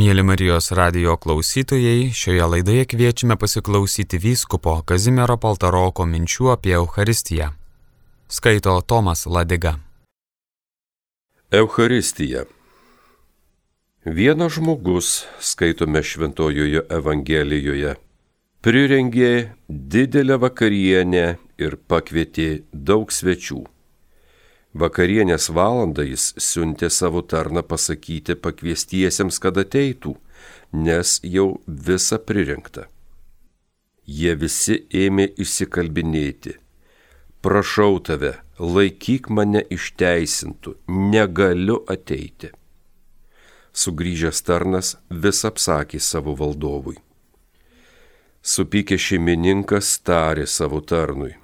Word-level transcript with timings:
Mėly 0.00 0.22
Marijos 0.24 0.70
radio 0.72 1.12
klausytojai, 1.20 2.08
šioje 2.16 2.44
laidoje 2.48 2.86
kviečiame 2.88 3.34
pasiklausyti 3.36 4.16
vyskupo 4.22 4.78
Kazimiero 4.88 5.34
Paltaroko 5.36 6.06
minčių 6.08 6.46
apie 6.54 6.72
Eucharistiją. 6.78 7.50
Skaito 8.32 8.78
Tomas 8.80 9.26
Ladiga. 9.26 9.74
Eucharistija. 11.52 12.46
Vienas 14.06 14.54
žmogus, 14.56 15.10
skaitome 15.36 16.00
Šventojoje 16.00 16.86
Evangelijoje, 17.00 17.92
prirengė 18.64 19.34
didelę 19.68 20.40
vakarienę 20.46 21.26
ir 21.60 21.76
pakvietė 21.92 22.48
daug 22.72 23.12
svečių. 23.12 23.66
Vakarienės 24.70 25.48
valandą 25.50 26.04
jis 26.06 26.28
siuntė 26.38 26.90
savo 26.94 27.24
tarną 27.26 27.62
pasakyti 27.66 28.36
pakviestiesiems, 28.38 29.40
kad 29.42 29.58
ateitų, 29.58 30.14
nes 30.72 31.18
jau 31.26 31.58
visa 31.66 32.18
pririnkta. 32.22 32.86
Jie 34.06 34.36
visi 34.38 34.78
ėmė 34.94 35.26
išsikalbinėti. 35.42 36.54
Prašau 37.42 37.98
tave, 37.98 38.36
laikyk 38.58 39.28
mane 39.30 39.64
išteisintų, 39.74 40.76
negaliu 40.86 41.80
ateiti. 41.90 42.52
Sugryžęs 43.72 44.42
tarnas 44.46 44.96
vis 45.10 45.42
apsakė 45.46 45.98
savo 45.98 46.36
valdovui. 46.38 46.98
Supykė 48.42 48.98
šeimininkas 48.98 49.98
tarė 50.06 50.46
savo 50.46 50.80
tarnui 50.80 51.39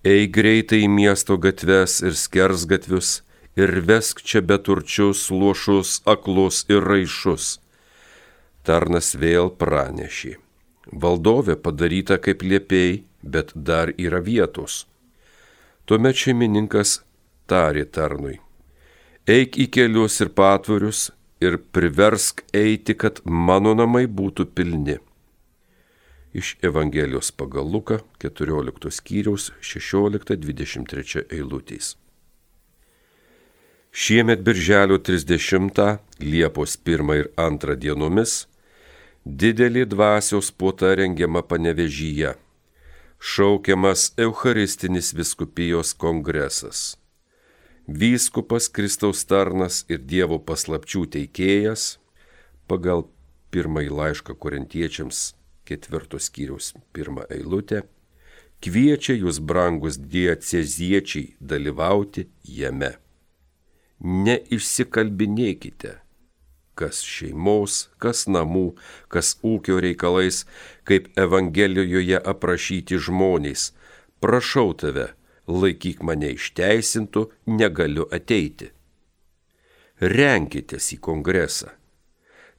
Eik 0.00 0.30
greitai 0.32 0.78
į 0.86 0.88
miesto 0.88 1.36
gatves 1.36 1.98
ir 2.00 2.14
skers 2.16 2.62
gatvius 2.64 3.20
ir 3.52 3.82
vesk 3.84 4.22
čia 4.24 4.40
beturčius, 4.40 5.26
luošus, 5.28 6.00
aklus 6.08 6.64
ir 6.72 6.80
raišus. 6.80 7.58
Tarnas 8.64 9.12
vėl 9.12 9.50
pranešė. 9.60 10.38
Valdovė 10.88 11.58
padaryta 11.60 12.16
kaip 12.16 12.40
liepiai, 12.40 13.04
bet 13.20 13.52
dar 13.52 13.92
yra 14.00 14.22
vietos. 14.24 14.86
Tuomet 15.84 16.16
šeimininkas 16.16 17.02
tarė 17.44 17.84
tarnui. 17.84 18.40
Eik 19.28 19.60
į 19.60 19.68
kelius 19.68 20.16
ir 20.24 20.32
patvarius 20.32 21.10
ir 21.44 21.60
priversk 21.60 22.40
eiti, 22.56 22.96
kad 22.96 23.20
mano 23.28 23.76
namai 23.76 24.06
būtų 24.08 24.48
pilni 24.56 24.96
iš 26.32 26.56
Evangelijos 26.62 27.30
pagal 27.30 27.64
Luką 27.64 27.98
14 28.18 28.90
skyriaus 28.90 29.50
16-23 29.60 31.24
eilutės. 31.30 31.96
Šiemet 33.90 34.44
birželio 34.46 34.98
30 34.98 35.98
Liepos 36.20 36.76
1 36.84 37.16
ir 37.18 37.32
2 37.36 37.76
dienomis 37.76 38.46
didelį 39.26 39.84
dvasios 39.90 40.52
puota 40.52 40.94
rengiama 40.94 41.42
panevežyje, 41.42 42.36
šaukiamas 43.18 44.12
Eucharistinis 44.16 45.10
viskupijos 45.12 45.92
kongresas. 45.94 46.96
Vyskupas 47.86 48.68
Kristaus 48.70 49.24
tarnas 49.26 49.84
ir 49.90 49.98
Dievo 49.98 50.38
paslapčių 50.38 51.04
teikėjas 51.10 51.98
pagal 52.70 53.08
pirmąjį 53.50 53.90
laišką 53.90 54.38
korintiečiams 54.38 55.39
ketvirtos 55.70 56.28
skyriaus 56.28 56.74
pirmą 56.94 57.24
eilutę, 57.30 57.84
kviečia 58.64 59.16
jūs 59.16 59.40
brangus 59.40 59.98
dieceziečiai 60.12 61.36
dalyvauti 61.40 62.26
jame. 62.58 62.96
Neišsikalbinėkite, 64.00 65.94
kas 66.80 67.02
šeimos, 67.04 67.88
kas 68.00 68.26
namų, 68.28 68.66
kas 69.12 69.34
ūkio 69.44 69.80
reikalais, 69.84 70.44
kaip 70.88 71.10
Evangelijoje 71.20 72.20
aprašyti 72.32 73.00
žmonės. 73.08 73.70
Prašau 74.20 74.72
tave, 74.76 75.10
laikyk 75.48 76.00
mane 76.04 76.32
išteisintų, 76.36 77.26
negaliu 77.60 78.08
ateiti. 78.12 78.72
Renkitės 80.00 80.94
į 80.96 81.00
kongresą 81.04 81.79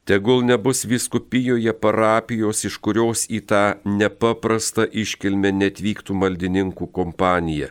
Tegul 0.03 0.45
nebus 0.45 0.85
viskupijoje 0.85 1.73
parapijos, 1.78 2.63
iš 2.66 2.78
kurios 2.81 3.28
į 3.29 3.44
tą 3.51 3.66
nepaprastą 3.85 4.88
iškilmę 5.03 5.51
netvyktų 5.53 6.16
maldininkų 6.17 6.88
kompanija, 6.97 7.67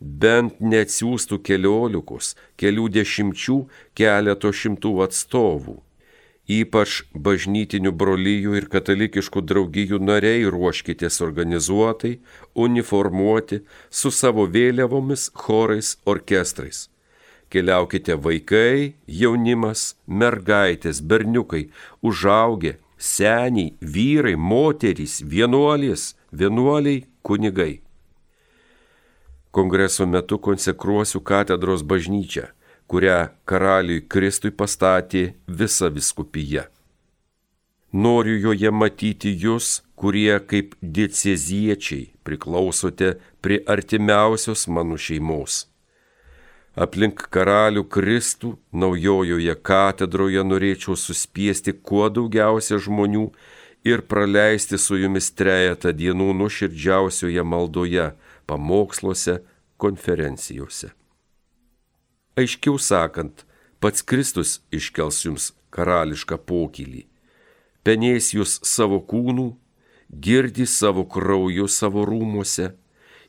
bent 0.00 0.62
neatsiųstų 0.64 1.42
keliolikos, 1.44 2.30
kelių 2.56 2.86
dešimčių, 2.94 3.58
keleto 4.00 4.52
šimtų 4.60 4.94
atstovų. 5.04 5.76
Ypač 6.56 6.96
bažnytinių 7.26 7.92
brolyjų 8.00 8.56
ir 8.62 8.70
katalikiškų 8.72 9.44
draugijų 9.52 10.00
nariai 10.00 10.48
ruoškitės 10.56 11.20
organizuotai, 11.28 12.16
uniformuoti, 12.66 13.60
su 13.90 14.12
savo 14.22 14.48
vėliavomis, 14.56 15.28
chorais, 15.36 15.98
orkestrais 16.08 16.86
Keliaukite 17.54 18.16
vaikai, 18.18 18.96
jaunimas, 19.06 19.92
mergaitės, 20.10 20.98
berniukai, 20.98 21.68
užaugę, 22.02 22.72
seniai, 22.98 23.76
vyrai, 23.78 24.32
moterys, 24.34 25.20
vienuolės, 25.22 26.16
vienuoliai, 26.34 27.04
kunigai. 27.22 27.76
Kongreso 29.54 30.02
metu 30.06 30.40
konsekruosiu 30.42 31.20
katedros 31.22 31.84
bažnyčią, 31.86 32.48
kurią 32.90 33.18
karaliui 33.46 34.02
Kristui 34.10 34.50
pastatė 34.50 35.22
visa 35.46 35.92
viskupija. 35.94 36.64
Noriu 37.94 38.34
joje 38.48 38.72
matyti 38.74 39.30
jūs, 39.44 39.84
kurie 39.94 40.40
kaip 40.50 40.74
dieceziečiai 40.82 42.10
priklausote 42.26 43.12
prie 43.38 43.60
artimiausios 43.76 44.66
mano 44.66 44.98
šeimos 44.98 45.60
aplink 46.74 47.28
karalių 47.30 47.84
Kristų 47.86 48.54
naujojoje 48.74 49.54
katedroje 49.62 50.42
norėčiau 50.42 50.96
suspiesti 50.98 51.74
kuo 51.74 52.08
daugiausia 52.10 52.80
žmonių 52.82 53.28
ir 53.86 54.02
praleisti 54.10 54.78
su 54.78 54.98
jumis 54.98 55.30
trejata 55.30 55.92
dienų 55.94 56.32
nuoširdžiausioje 56.40 57.42
maldoje, 57.46 58.10
pamoksluose, 58.46 59.40
konferencijose. 59.78 60.90
Aiškiau 62.34 62.78
sakant, 62.82 63.44
pats 63.78 64.02
Kristus 64.02 64.58
iškels 64.74 65.20
jums 65.26 65.52
karališką 65.74 66.40
pokylį, 66.48 67.04
penės 67.86 68.32
jūs 68.34 68.58
savo 68.66 68.98
kūnų, 68.98 69.52
girdi 70.10 70.66
savo 70.66 71.04
krauju 71.06 71.68
savo 71.70 72.02
rūmuose, 72.08 72.72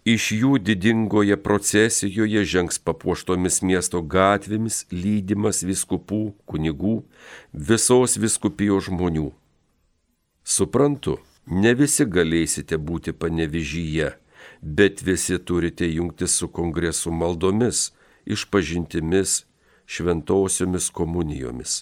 Iš 0.06 0.26
jų 0.38 0.60
didingoje 0.62 1.34
procesijoje 1.42 2.44
žengs 2.46 2.78
papuoštomis 2.78 3.64
miesto 3.66 4.04
gatvėmis 4.06 4.84
lydimas 4.94 5.64
viskupų, 5.66 6.36
kunigų, 6.46 7.00
visos 7.52 8.14
viskupijos 8.22 8.86
žmonių. 8.86 9.32
Suprantu, 10.46 11.16
ne 11.50 11.74
visi 11.74 12.06
galėsite 12.06 12.78
būti 12.78 13.16
panevižyje, 13.18 14.12
bet 14.62 15.02
visi 15.02 15.40
turite 15.42 15.90
jungtis 15.90 16.38
su 16.38 16.52
kongresu 16.54 17.10
maldomis, 17.10 17.88
išpažintimis, 18.30 19.40
šventosiomis 19.90 20.92
komunijomis. 20.94 21.80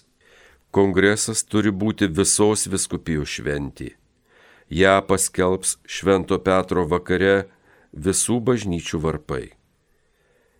Kongresas 0.72 1.44
turi 1.44 1.68
būti 1.68 2.08
visos 2.08 2.64
viskupijos 2.72 3.36
šventė. 3.36 3.90
Ja 4.72 5.02
paskelbs 5.04 5.76
Švento 5.84 6.40
Petro 6.40 6.86
vakare 6.88 7.50
visų 7.94 8.40
bažnyčių 8.40 9.00
varpai. 9.00 9.44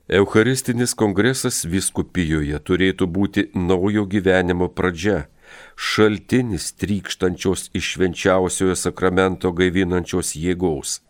Eucharistinis 0.09 0.93
kongresas 0.95 1.63
viskupijoje 1.65 2.59
turėtų 2.61 3.07
būti 3.09 3.47
naujo 3.57 4.05
gyvenimo 4.05 4.69
pradžia, 4.69 5.29
šaltinis 5.77 6.75
trykštančios 6.77 7.71
iš 7.73 7.95
švenčiausiojo 7.95 8.77
sakramento 8.77 9.53
gaivinančios 9.57 10.35
jėgos. 10.37 11.01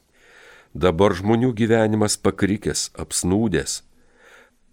Dabar 0.75 1.15
žmonių 1.15 1.51
gyvenimas 1.59 2.17
pakrikęs, 2.19 2.93
apsnūdęs. 2.95 3.83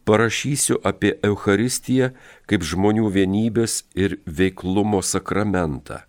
Parašysiu 0.05 0.79
apie 0.85 1.15
Eucharistiją 1.25 2.13
kaip 2.49 2.61
žmonių 2.65 3.09
vienybės 3.13 3.83
ir 3.93 4.19
veiklumo 4.25 5.01
sakramentą. 5.01 6.01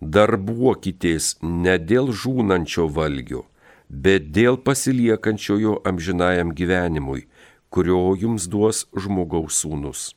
Darbuokitės 0.00 1.36
ne 1.44 1.76
dėl 1.76 2.12
žūnančio 2.12 2.88
valgio, 2.88 3.46
bet 3.90 4.30
dėl 4.30 4.56
pasiliekančiojo 4.62 5.80
amžinajam 5.84 6.54
gyvenimui, 6.54 7.26
kurio 7.70 8.14
jums 8.14 8.46
duos 8.46 8.86
žmogaus 8.94 9.60
sūnus. 9.62 10.14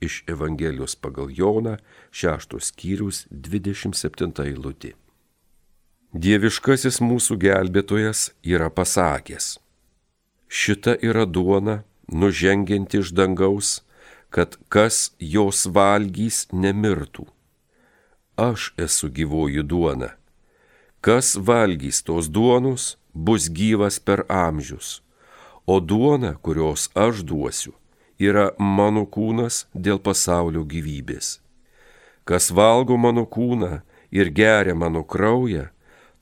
Iš 0.00 0.22
Evangelijos 0.30 0.94
pagal 0.94 1.30
Joną 1.34 1.76
6 2.14 2.54
skyrius 2.62 3.26
27 3.30 4.30
eilutė. 4.46 4.94
Dieviškasis 6.14 7.02
mūsų 7.04 7.36
gelbėtojas 7.42 8.30
yra 8.46 8.70
pasakęs, 8.70 9.58
šita 10.48 10.94
yra 11.04 11.26
duona, 11.26 11.82
nužengianti 12.08 13.02
iš 13.02 13.12
dangaus, 13.12 13.82
kad 14.30 14.56
kas 14.68 15.10
jos 15.18 15.66
valgys 15.66 16.46
nemirtų. 16.52 17.26
aš 18.38 18.72
esu 18.78 19.08
gyvoji 19.10 19.62
duona. 19.62 20.14
Kas 21.00 21.34
valgys 21.36 22.02
tos 22.02 22.28
duonos, 22.30 22.97
bus 23.18 23.48
gyvas 23.50 23.98
per 23.98 24.22
amžius, 24.28 25.02
o 25.66 25.80
duona, 25.80 26.34
kurios 26.44 26.88
aš 26.94 27.24
duosiu, 27.26 27.74
yra 28.18 28.52
mano 28.58 29.04
kūnas 29.06 29.66
dėl 29.74 29.98
pasaulio 29.98 30.62
gyvybės. 30.62 31.38
Kas 32.28 32.50
valgo 32.54 32.96
mano 32.96 33.24
kūną 33.26 33.80
ir 34.14 34.30
geria 34.30 34.74
mano 34.74 35.02
kraują, 35.02 35.68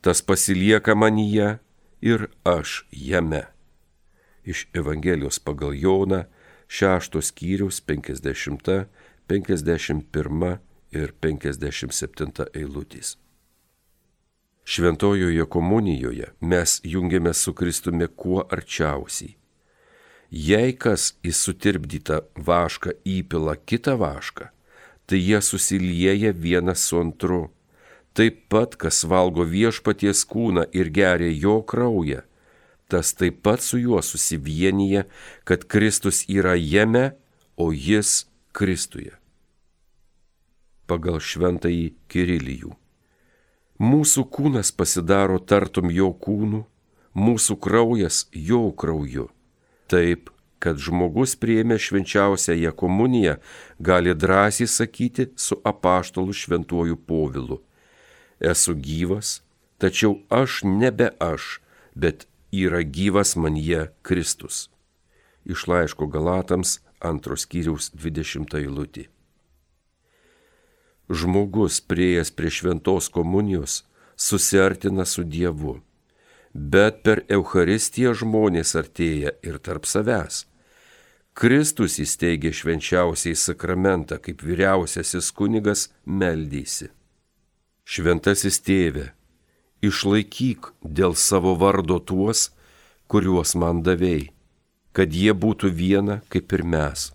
tas 0.01 0.23
pasilieka 0.23 0.95
manyje 0.95 1.59
ir 2.01 2.29
aš 2.45 2.87
jame. 2.91 3.45
Iš 4.47 4.69
Evangelijos 4.73 5.41
pagal 5.43 5.75
Joną 5.75 6.25
6 6.69 7.21
skyrius 7.21 7.81
50, 7.81 8.87
51 9.29 10.59
ir 10.95 11.13
57 11.21 12.47
eilutės. 12.55 13.17
Šventojoje 14.67 15.45
komunijoje 15.47 16.33
mes 16.43 16.81
jungiamės 16.83 17.39
su 17.45 17.53
Kristumi 17.55 18.09
kuo 18.11 18.43
arčiausiai. 18.51 19.37
Jei 20.31 20.73
kas 20.75 21.13
į 21.23 21.31
sutirpdytą 21.39 22.17
vašką 22.49 22.97
įpila 23.07 23.55
kitą 23.63 23.95
vašką, 24.01 24.49
tai 25.07 25.21
jie 25.23 25.39
susilieja 25.39 26.33
vienas 26.35 26.83
su 26.83 26.99
antru. 26.99 27.45
Taip 28.11 28.41
pat, 28.51 28.75
kas 28.75 29.05
valgo 29.07 29.45
viešpaties 29.47 30.25
kūną 30.27 30.65
ir 30.75 30.91
geria 30.91 31.31
jo 31.31 31.61
kraują, 31.63 32.25
tas 32.91 33.13
taip 33.15 33.39
pat 33.47 33.63
su 33.63 33.79
juo 33.79 34.01
susivienyje, 34.03 35.05
kad 35.45 35.69
Kristus 35.71 36.25
yra 36.27 36.57
jame, 36.59 37.13
o 37.57 37.71
jis 37.71 38.25
Kristuje. 38.53 39.15
Pagal 40.91 41.23
šventąjį 41.23 41.87
Kirilijų. 42.11 42.75
Mūsų 43.77 44.23
kūnas 44.33 44.71
pasidaro 44.73 45.37
tartum 45.37 45.91
jo 45.93 46.09
kūnu, 46.17 46.63
mūsų 47.13 47.57
kraujas 47.61 48.23
jo 48.33 48.71
krauju. 48.73 49.27
Taip, 49.93 50.31
kad 50.65 50.81
žmogus 50.81 51.35
prieėmė 51.37 51.77
švenčiausiąją 51.77 52.73
komuniją, 52.73 53.35
gali 53.79 54.15
drąsiai 54.17 54.67
sakyti 54.67 55.27
su 55.37 55.61
apaštalu 55.61 56.33
šventuoju 56.33 56.97
povilu. 56.97 57.61
Esu 58.41 58.73
gyvas, 58.73 59.43
tačiau 59.77 60.23
aš 60.33 60.63
nebe 60.65 61.11
aš, 61.21 61.61
bet 61.93 62.25
yra 62.53 62.81
gyvas 62.81 63.37
manyje 63.37 63.91
Kristus. 64.01 64.71
Iš 65.45 65.67
laiško 65.69 66.09
Galatams 66.09 66.79
antros 67.05 67.45
kiriaus 67.45 67.93
20 67.93 68.57
eilutė 68.57 69.11
žmogus 71.09 71.81
prieėjęs 71.81 72.33
prie 72.35 72.51
šventos 72.51 73.09
komunijos 73.13 73.85
susiartina 74.17 75.05
su 75.05 75.25
Dievu. 75.25 75.81
Bet 76.55 77.03
per 77.05 77.23
Eucharistiją 77.29 78.15
žmonės 78.17 78.75
artėja 78.81 79.35
ir 79.45 79.59
tarp 79.61 79.87
savęs. 79.87 80.47
Kristus 81.37 81.99
įsteigė 82.01 82.53
švenčiausiai 82.57 83.37
sakramentą, 83.37 84.17
kaip 84.17 84.41
vyriausiasis 84.41 85.29
kunigas 85.37 85.91
meldysi. 86.07 86.89
Šventasis 87.85 88.63
tėve, 88.65 89.11
išlaikyk 89.85 90.73
dėl 90.81 91.13
savo 91.15 91.53
vardo 91.61 92.01
tuos, 92.01 92.49
kuriuos 93.07 93.53
man 93.55 93.85
davėjai, 93.85 94.33
kad 94.97 95.13
jie 95.13 95.37
būtų 95.37 95.71
viena 95.77 96.23
kaip 96.33 96.57
ir 96.57 96.65
mes 96.65 97.11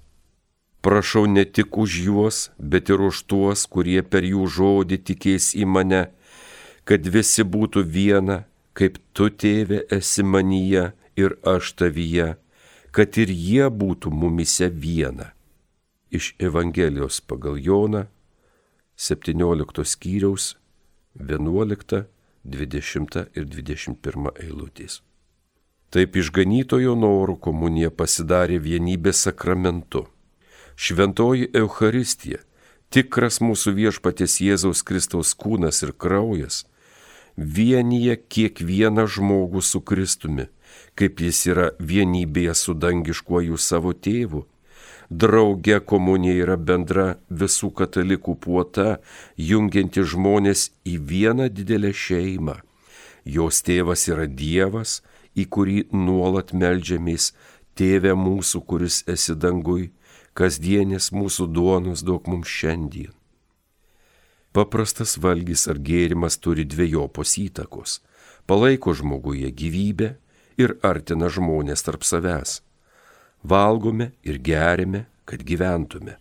Prašau 0.81 1.28
ne 1.30 1.45
tik 1.45 1.78
už 1.78 1.95
juos, 2.06 2.38
bet 2.57 2.89
ir 2.89 3.01
už 3.06 3.24
tuos, 3.30 3.68
kurie 3.69 4.01
per 4.01 4.25
jų 4.25 4.48
žodį 4.50 4.98
tikės 5.10 5.54
į 5.54 5.68
mane, 5.69 6.07
kad 6.89 7.06
visi 7.06 7.45
būtų 7.45 7.83
viena, 7.86 8.38
kaip 8.74 8.98
tu, 9.13 9.30
tėve, 9.30 9.83
esi 9.94 10.25
manyje 10.25 10.88
ir 11.22 11.36
aš 11.45 11.74
tavyje, 11.78 12.33
kad 12.89 13.18
ir 13.22 13.30
jie 13.30 13.68
būtų 13.69 14.10
mumise 14.10 14.72
viena. 14.74 15.36
Iš 16.10 16.33
Evangelijos 16.42 17.22
pagal 17.22 17.62
Joną 17.62 18.07
17 18.98 19.86
skyriaus 19.86 20.56
11, 21.13 22.01
20 22.44 23.19
ir 23.38 23.45
21 23.45 24.33
eilutės. 24.42 25.04
Taip 25.94 26.18
išganytojo 26.18 26.95
norų 26.98 27.38
komunija 27.38 27.92
pasidarė 27.94 28.57
vienybės 28.63 29.28
sakramentu 29.28 30.07
Šventoji 30.75 31.50
Euharistija, 31.53 32.39
tikras 32.89 33.41
mūsų 33.44 33.73
viešpatės 33.77 34.39
Jėzaus 34.44 34.83
Kristaus 34.88 35.33
kūnas 35.35 35.83
ir 35.85 35.94
kraujas, 35.94 36.63
vienyje 37.38 38.18
kiekvieną 38.29 39.07
žmogų 39.07 39.62
su 39.62 39.81
Kristumi, 39.81 40.47
kaip 40.95 41.21
jis 41.21 41.45
yra 41.51 41.69
vienybėje 41.79 42.56
su 42.56 42.73
dangiškuoju 42.73 43.57
savo 43.57 43.94
tėvu. 43.94 44.45
Drauge 45.12 45.81
komunija 45.83 46.45
yra 46.45 46.56
bendra 46.56 47.07
visų 47.27 47.73
katalikų 47.75 48.38
puota, 48.39 49.01
jungianti 49.35 50.06
žmonės 50.07 50.69
į 50.88 50.97
vieną 51.09 51.50
didelę 51.51 51.91
šeimą. 51.91 52.62
Jos 53.25 53.59
tėvas 53.62 54.07
yra 54.07 54.25
Dievas, 54.25 55.01
į 55.35 55.45
kurį 55.51 55.81
nuolat 55.91 56.53
melžiamės, 56.56 57.33
tėve 57.75 58.15
mūsų, 58.15 58.63
kuris 58.68 59.01
esi 59.07 59.35
dangui, 59.35 59.91
kasdienis 60.33 61.12
mūsų 61.12 61.48
duonos 61.51 62.04
duok 62.04 62.28
mums 62.31 62.48
šiandien. 62.48 63.12
Paprastas 64.51 65.16
valgys 65.16 65.68
ar 65.72 65.80
gėrimas 65.80 66.36
turi 66.39 66.66
dviejopos 66.68 67.38
įtakos- 67.39 68.00
palaiko 68.48 68.94
žmoguje 68.94 69.51
gyvybę 69.51 70.16
ir 70.57 70.78
artina 70.83 71.30
žmonės 71.30 71.83
tarp 71.83 72.04
savęs. 72.04 72.62
Valgome 73.44 74.12
ir 74.24 74.38
gerime, 74.39 75.06
kad 75.25 75.44
gyventume. 75.44 76.18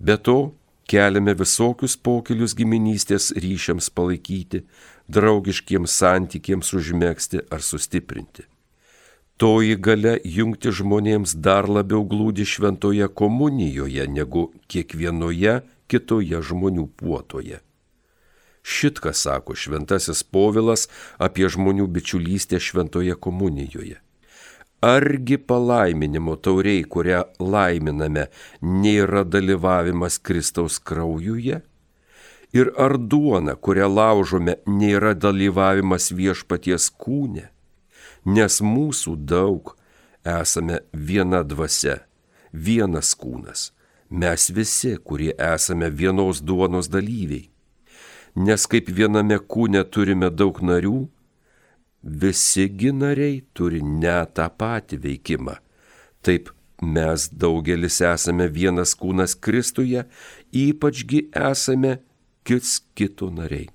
Be 0.00 0.16
to, 0.16 0.54
keliame 0.88 1.34
visokius 1.34 1.96
pokelius 1.96 2.54
giminystės 2.54 3.30
ryšiams 3.36 3.90
palaikyti, 3.90 4.64
draugiškiems 5.08 5.92
santykiams 6.00 6.72
užmėgsti 6.72 7.44
ar 7.50 7.60
sustiprinti. 7.60 8.51
Toji 9.40 9.76
gale 9.76 10.18
jungti 10.24 10.70
žmonėms 10.70 11.34
dar 11.34 11.68
labiau 11.68 12.04
glūdi 12.06 12.46
šventoje 12.46 13.08
komunijoje 13.08 14.06
negu 14.06 14.50
kiekvienoje 14.68 15.60
kitoje 15.90 16.40
žmonių 16.48 16.86
puotoje. 16.96 17.60
Šitką 18.62 19.10
sako 19.12 19.56
šventasis 19.58 20.22
povilas 20.22 20.86
apie 21.18 21.48
žmonių 21.50 21.88
bičiulystę 21.90 22.60
šventoje 22.62 23.16
komunijoje. 23.18 23.98
Argi 24.82 25.38
palaiminimo 25.38 26.36
tauriai, 26.42 26.82
kurią 26.82 27.22
laiminame, 27.38 28.26
nėra 28.62 29.22
dalyvavimas 29.22 30.18
Kristaus 30.18 30.78
kraujuje? 30.78 31.60
Ir 32.52 32.70
ar 32.76 32.96
duona, 32.98 33.54
kurią 33.54 33.86
laužome, 33.88 34.56
nėra 34.66 35.14
dalyvavimas 35.14 36.10
viešpaties 36.12 36.90
kūne? 36.98 37.46
Nes 38.24 38.60
mūsų 38.62 39.16
daug 39.16 39.74
esame 40.24 40.80
viena 40.92 41.42
dvasia, 41.42 42.02
vienas 42.52 43.14
kūnas, 43.18 43.72
mes 44.10 44.50
visi, 44.54 44.96
kurie 44.98 45.32
esame 45.38 45.90
vienos 45.90 46.42
duonos 46.42 46.88
dalyviai. 46.92 47.48
Nes 48.34 48.64
kaip 48.66 48.88
viename 48.88 49.36
kūne 49.38 49.82
turime 49.84 50.30
daug 50.30 50.62
narių, 50.64 51.08
visi 52.02 52.68
ginariai 52.68 53.42
turi 53.52 53.82
ne 53.82 54.22
tą 54.34 54.48
patį 54.48 54.98
veikimą. 55.02 55.58
Taip 56.24 56.48
mes 56.82 57.28
daugelis 57.28 58.00
esame 58.00 58.48
vienas 58.48 58.94
kūnas 58.98 59.36
Kristuje, 59.36 60.06
ypačgi 60.52 61.28
esame 61.36 61.98
kits 62.46 62.80
kito 62.94 63.30
nariai. 63.30 63.68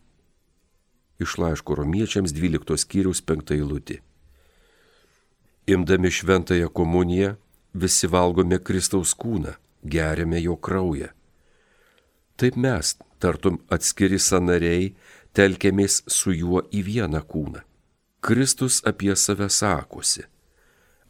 Iš 1.21 1.37
laiško 1.41 1.77
romiečiams 1.79 2.33
12 2.33 2.77
skyriaus 2.77 3.23
5 3.25 3.55
eilutė. 3.55 4.01
Imdami 5.67 6.11
šventąją 6.11 6.69
komuniją, 6.69 7.35
visi 7.75 8.07
valgome 8.07 8.59
Kristaus 8.59 9.11
kūną, 9.15 9.51
geriame 9.83 10.39
jo 10.41 10.55
kraują. 10.55 11.09
Taip 12.39 12.55
mes, 12.55 12.93
tartum 13.19 13.57
atskiri 13.67 14.19
sanariai, 14.19 14.93
telkėmės 15.35 16.05
su 16.07 16.31
juo 16.31 16.63
į 16.71 16.85
vieną 16.87 17.21
kūną. 17.33 17.65
Kristus 18.23 18.79
apie 18.87 19.11
save 19.19 19.49
sakosi, 19.51 20.23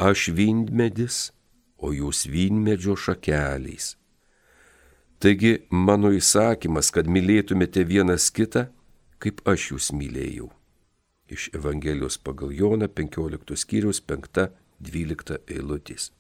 aš 0.02 0.28
vynmedis, 0.34 1.30
o 1.78 1.94
jūs 1.94 2.26
vynmedžio 2.26 2.98
šakeliais. 2.98 3.94
Taigi 5.22 5.54
mano 5.70 6.10
įsakymas, 6.18 6.90
kad 6.90 7.06
mylėtumėte 7.06 7.86
vienas 7.86 8.32
kitą, 8.34 8.72
kaip 9.22 9.46
aš 9.46 9.74
jūs 9.76 9.94
mylėjau 9.94 10.57
iš 11.30 11.50
Evangelijos 11.54 12.18
pagal 12.18 12.52
Joną 12.54 12.88
15 12.88 13.56
skyrius 13.56 14.02
5-12 14.02 15.38
eilutės. 15.48 16.12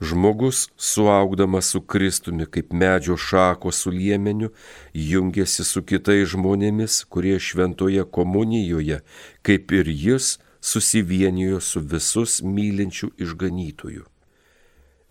Žmogus, 0.00 0.68
suaugdamas 0.76 1.70
su 1.72 1.80
Kristumi 1.80 2.46
kaip 2.46 2.72
medžio 2.72 3.16
šako 3.16 3.72
su 3.72 3.90
liemeniu, 3.90 4.52
jungiasi 4.94 5.64
su 5.64 5.82
kitais 5.82 6.28
žmonėmis, 6.30 7.02
kurie 7.10 7.38
šventoje 7.42 8.04
komunijoje, 8.04 9.00
kaip 9.42 9.72
ir 9.72 9.90
jis, 9.90 10.36
susivienijo 10.60 11.58
su 11.60 11.82
visus 11.82 12.38
mylinčių 12.42 13.10
išganytojų. 13.18 14.04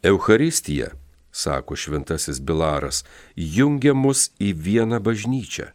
Euharistija, 0.04 0.94
sako 1.32 1.76
šventasis 1.76 2.40
Bilaras, 2.40 3.04
jungia 3.36 3.94
mus 3.94 4.30
į 4.40 4.54
vieną 4.56 5.02
bažnyčią. 5.04 5.74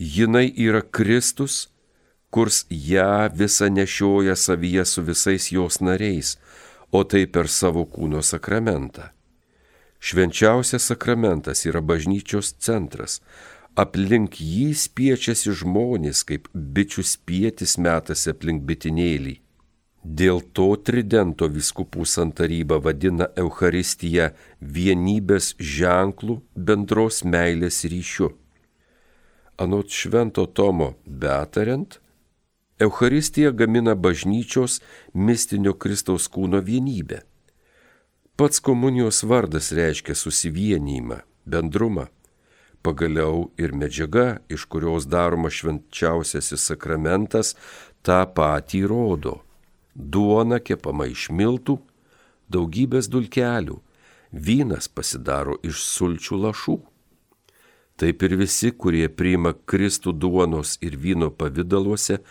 Jinai 0.00 0.48
yra 0.56 0.80
Kristus, 0.80 1.68
kurs 2.30 2.64
ją 2.70 3.28
visą 3.36 3.68
nešioja 3.68 4.36
savyje 4.36 4.84
su 4.84 5.02
visais 5.02 5.50
jos 5.52 5.80
nariais, 5.80 6.38
o 6.90 7.04
tai 7.04 7.26
per 7.26 7.50
savo 7.52 7.84
kūno 7.84 8.22
sakramentą. 8.24 9.10
Švenčiausias 10.00 10.88
sakramentas 10.88 11.66
yra 11.68 11.84
bažnyčios 11.84 12.54
centras, 12.64 13.20
aplink 13.76 14.40
jį 14.40 14.72
spiečiasi 14.72 15.52
žmonės, 15.60 16.24
kaip 16.24 16.48
bičių 16.54 17.04
spietis 17.04 17.76
metasi 17.76 18.32
aplink 18.32 18.64
bitinėlį. 18.64 19.36
Dėl 20.00 20.40
to 20.56 20.70
tridento 20.80 21.44
viskupų 21.44 22.08
santaryba 22.08 22.80
vadina 22.80 23.28
Euharistiją 23.36 24.32
vienybės 24.64 25.58
ženklų 25.60 26.40
bendros 26.56 27.20
meilės 27.20 27.84
ryšiu. 27.84 28.32
Anot 29.60 29.92
švento 29.92 30.46
Tomo 30.46 30.94
betariant, 31.04 31.98
Euharistija 32.80 33.50
gamina 33.52 33.94
bažnyčios 33.94 34.78
mistinio 35.12 35.74
Kristaus 35.76 36.30
kūno 36.32 36.62
vienybę. 36.64 37.20
Pats 38.40 38.62
komunijos 38.64 39.20
vardas 39.28 39.68
reiškia 39.76 40.16
susivienijimą, 40.16 41.20
bendrumą 41.44 42.06
pagaliau 42.82 43.50
ir 43.60 43.74
medžiaga, 43.76 44.40
iš 44.48 44.64
kurios 44.64 45.06
daroma 45.06 45.50
švenčiausiasis 45.52 46.64
sakramentas, 46.70 47.54
tą 48.02 48.22
patį 48.36 48.84
rodo. 48.90 49.40
Duona 49.94 50.60
kepama 50.64 51.08
iš 51.10 51.28
miltų, 51.34 51.76
daugybės 52.48 53.10
dulkelių, 53.12 53.76
vynas 54.32 54.88
pasidaro 54.88 55.58
iš 55.66 55.84
sulčių 55.84 56.40
lašų. 56.46 56.78
Taip 58.00 58.22
ir 58.24 58.36
visi, 58.40 58.70
kurie 58.72 59.08
priima 59.12 59.52
Kristų 59.52 60.14
duonos 60.16 60.78
ir 60.80 60.96
vyno 60.96 61.28
pavydaluose, 61.30 62.22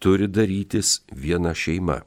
turi 0.00 0.28
darytis 0.28 1.02
viena 1.12 1.52
šeima. 1.52 2.00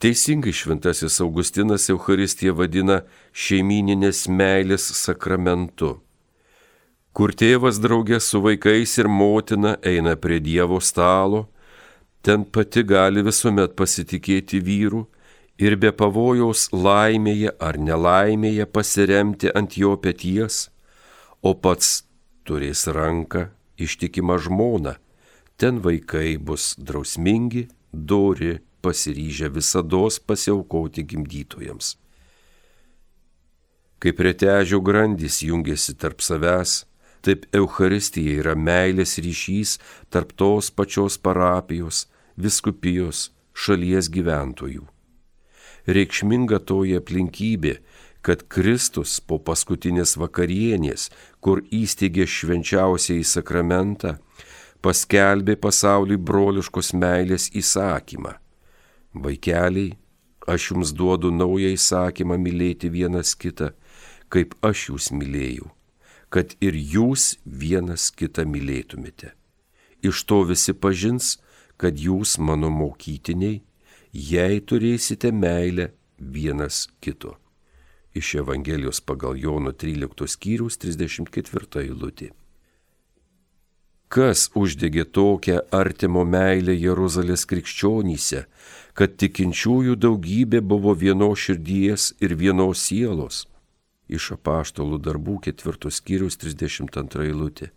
Teisingai 0.00 0.54
šventasis 0.56 1.20
Augustinas 1.22 1.90
Euharistiją 1.92 2.56
vadina 2.58 3.02
šeimininės 3.36 4.24
meilės 4.32 4.88
sakramentu 4.98 5.98
kur 7.12 7.32
tėvas 7.36 7.80
draugė 7.82 8.18
su 8.20 8.40
vaikais 8.44 8.96
ir 9.00 9.08
motina 9.08 9.76
eina 9.84 10.14
prie 10.16 10.40
Dievo 10.40 10.80
stalo, 10.80 11.46
ten 12.24 12.44
pati 12.44 12.84
gali 12.88 13.24
visuomet 13.24 13.76
pasitikėti 13.76 14.62
vyru 14.64 15.04
ir 15.60 15.76
be 15.76 15.92
pavojaus 15.92 16.68
laimėje 16.72 17.52
ar 17.60 17.78
nelaimėje 17.78 18.66
pasiremti 18.76 19.52
ant 19.54 19.76
jo 19.76 19.96
pėties, 20.00 20.68
o 21.42 21.54
pats 21.54 22.04
turės 22.46 22.86
ranką 22.86 23.48
ištikimą 23.82 24.38
žmoną, 24.46 24.94
ten 25.58 25.82
vaikai 25.84 26.38
bus 26.38 26.74
drausmingi, 26.78 27.68
dori, 27.92 28.60
pasiryžę 28.82 29.50
visada 29.54 30.06
pasiaukoti 30.26 31.02
gimdytojams. 31.04 31.96
Kaip 34.02 34.18
retežio 34.18 34.80
grandys 34.82 35.42
jungiasi 35.46 35.94
tarp 35.94 36.18
savęs, 36.22 36.82
Taip 37.22 37.44
Euharistija 37.54 38.40
yra 38.40 38.56
meilės 38.58 39.14
ryšys 39.22 39.76
tarp 40.10 40.32
tos 40.34 40.72
pačios 40.74 41.14
parapijos, 41.22 42.08
viskupijos, 42.34 43.30
šalies 43.54 44.08
gyventojų. 44.10 44.88
Reikšminga 45.86 46.58
toji 46.66 46.98
aplinkybė, 46.98 47.76
kad 48.22 48.44
Kristus 48.48 49.18
po 49.20 49.38
paskutinės 49.42 50.16
vakarienės, 50.20 51.08
kur 51.42 51.62
įsteigė 51.74 52.26
švenčiausiai 52.26 53.26
sakramentą, 53.26 54.16
paskelbė 54.82 55.58
pasauliui 55.58 56.18
broliškos 56.18 56.92
meilės 56.94 57.50
įsakymą. 57.54 58.36
Vaikeliai, 59.12 59.92
aš 60.48 60.72
jums 60.72 60.94
duodu 60.96 61.34
naują 61.34 61.74
įsakymą 61.76 62.38
mylėti 62.40 62.90
vienas 62.90 63.34
kitą, 63.34 63.74
kaip 64.32 64.56
aš 64.64 64.88
jūs 64.90 65.12
mylėjau 65.12 65.70
kad 66.32 66.54
ir 66.64 66.72
jūs 66.74 67.36
vienas 67.44 68.08
kitą 68.16 68.46
mylėtumėte. 68.48 69.34
Iš 70.02 70.24
to 70.24 70.40
visi 70.48 70.72
pažins, 70.72 71.36
kad 71.76 72.00
jūs 72.00 72.38
mano 72.40 72.70
mokytiniai, 72.72 73.60
jei 74.12 74.62
turėsite 74.64 75.32
meilę 75.32 75.90
vienas 76.16 76.86
kito. 77.04 77.36
Iš 78.14 78.34
Evangelijos 78.42 79.00
pagal 79.00 79.38
Jono 79.40 79.72
13 79.72 80.28
skyrius 80.28 80.78
34 80.78 81.84
eilutė. 81.84 82.32
Kas 84.12 84.50
uždegė 84.52 85.06
tokią 85.08 85.62
artimo 85.72 86.26
meilę 86.28 86.74
Jeruzalės 86.76 87.46
krikščionyse, 87.48 88.44
kad 88.92 89.16
tikinčiųjų 89.16 89.96
daugybė 89.96 90.60
buvo 90.60 90.92
vienos 90.92 91.46
širdies 91.46 92.12
ir 92.20 92.36
vienos 92.36 92.84
sielos? 92.84 93.46
iš 94.16 94.32
apaštalų 94.36 95.00
darbų 95.02 95.38
ketvirtos 95.46 96.00
skyrius 96.00 96.38
32 96.40 97.28
eilutė. 97.30 97.70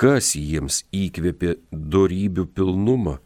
Kas 0.00 0.34
jiems 0.36 0.84
įkvėpė 0.96 1.56
darybių 1.70 2.46
pilnumą, 2.56 3.18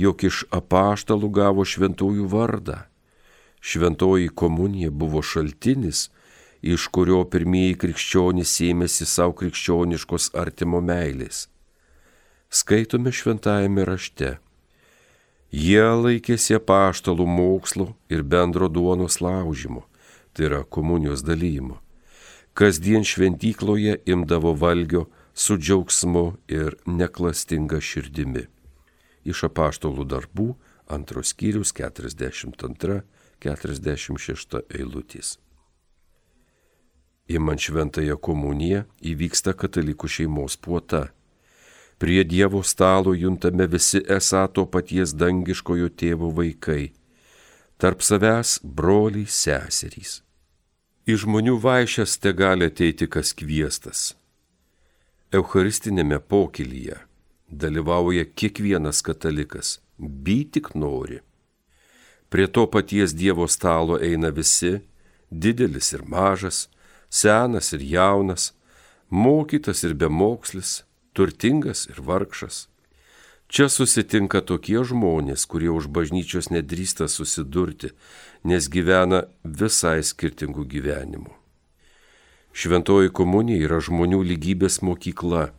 jog 0.00 0.24
iš 0.28 0.44
apaštalų 0.54 1.28
gavo 1.38 1.66
šventųjų 1.68 2.28
vardą. 2.32 2.78
Šventoji 3.62 4.28
komunija 4.28 4.90
buvo 4.90 5.22
šaltinis, 5.22 6.10
iš 6.62 6.88
kurio 6.94 7.22
pirmieji 7.30 7.78
krikščionys 7.84 8.56
ėmėsi 8.66 9.06
savo 9.06 9.36
krikščioniškos 9.38 10.32
artimo 10.42 10.82
meilės. 10.82 11.46
Skaitome 12.50 13.14
šventajame 13.14 13.86
rašte. 13.88 14.34
Jie 15.52 15.86
laikėsi 16.02 16.58
apaštalų 16.58 17.24
mokslo 17.38 17.92
ir 18.12 18.26
bendro 18.26 18.68
duonos 18.68 19.20
laužimo 19.24 19.86
tai 20.32 20.46
yra 20.46 20.64
komunijos 20.64 21.22
dalymo. 21.22 21.80
Kasdien 22.54 23.04
šventykloje 23.04 23.98
imdavo 24.06 24.52
valgio 24.54 25.06
su 25.34 25.56
džiaugsmu 25.56 26.36
ir 26.48 26.76
neklastinga 26.86 27.80
širdimi. 27.80 28.46
Iš 29.24 29.44
apaštalų 29.48 30.04
darbų 30.08 30.52
antros 30.92 31.32
skyrius 31.32 31.72
42-46 33.42 34.62
eilutės. 34.78 35.36
Įman 37.32 37.58
šventąją 37.58 38.16
komuniją 38.18 38.84
įvyksta 39.02 39.54
katalikų 39.58 40.08
šeimos 40.10 40.56
puota. 40.56 41.08
Prie 41.98 42.24
Dievo 42.26 42.62
stalo 42.66 43.14
juntame 43.14 43.68
visi 43.70 44.02
esą 44.10 44.48
to 44.54 44.66
paties 44.66 45.14
dangiškojo 45.14 45.92
tėvo 45.94 46.32
vaikai 46.34 46.90
tarp 47.82 48.02
savęs 48.06 48.60
broliai 48.62 49.26
seserys. 49.26 50.20
Į 51.02 51.16
žmonių 51.24 51.56
vaišęs 51.64 52.12
te 52.22 52.30
gali 52.30 52.68
ateiti 52.70 53.08
kas 53.10 53.32
kviestas. 53.34 54.12
Eucharistinėme 55.34 56.20
pokylyje 56.30 57.00
dalyvauja 57.50 58.24
kiekvienas 58.38 59.02
katalikas, 59.02 59.80
by 59.98 60.44
tik 60.54 60.76
nori. 60.78 61.18
Prie 62.32 62.48
to 62.48 62.64
paties 62.72 63.12
Dievo 63.12 63.44
stalo 63.48 64.00
eina 64.00 64.32
visi, 64.32 64.78
didelis 65.28 65.92
ir 65.92 66.06
mažas, 66.08 66.68
senas 67.12 67.72
ir 67.76 67.84
jaunas, 67.84 68.54
mokytas 69.10 69.84
ir 69.84 69.92
bemokslis, 69.94 70.82
turtingas 71.12 71.84
ir 71.92 72.00
vargšas 72.00 72.72
Čia 73.52 73.66
susitinka 73.68 74.40
tokie 74.48 74.80
žmonės, 74.80 75.42
kurie 75.44 75.68
už 75.68 75.90
bažnyčios 75.92 76.46
nedrįsta 76.48 77.04
susidurti, 77.04 77.90
nes 78.48 78.64
gyvena 78.72 79.26
visai 79.44 79.98
skirtingų 80.00 80.64
gyvenimų. 80.72 81.34
Šventoji 82.56 83.12
komunija 83.12 83.66
yra 83.66 83.82
žmonių 83.84 84.22
lygybės 84.30 84.80
mokykla. 84.80 85.50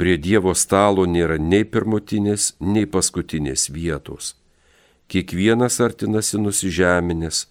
Prie 0.00 0.16
Dievo 0.16 0.56
stalo 0.56 1.04
nėra 1.04 1.36
nei 1.36 1.68
pirmutinės, 1.68 2.54
nei 2.64 2.88
paskutinės 2.88 3.68
vietos. 3.76 4.32
Kiekvienas 5.06 5.78
artinasi 5.80 6.40
nusižeminės, 6.42 7.46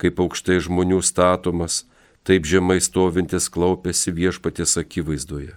kaip 0.00 0.20
aukštai 0.24 0.60
žmonių 0.64 1.02
statomas, 1.04 1.82
taip 2.24 2.48
žemai 2.48 2.80
stovintis 2.80 3.50
klaupėsi 3.52 4.14
viešpatės 4.16 4.78
akivaizdoje. 4.80 5.52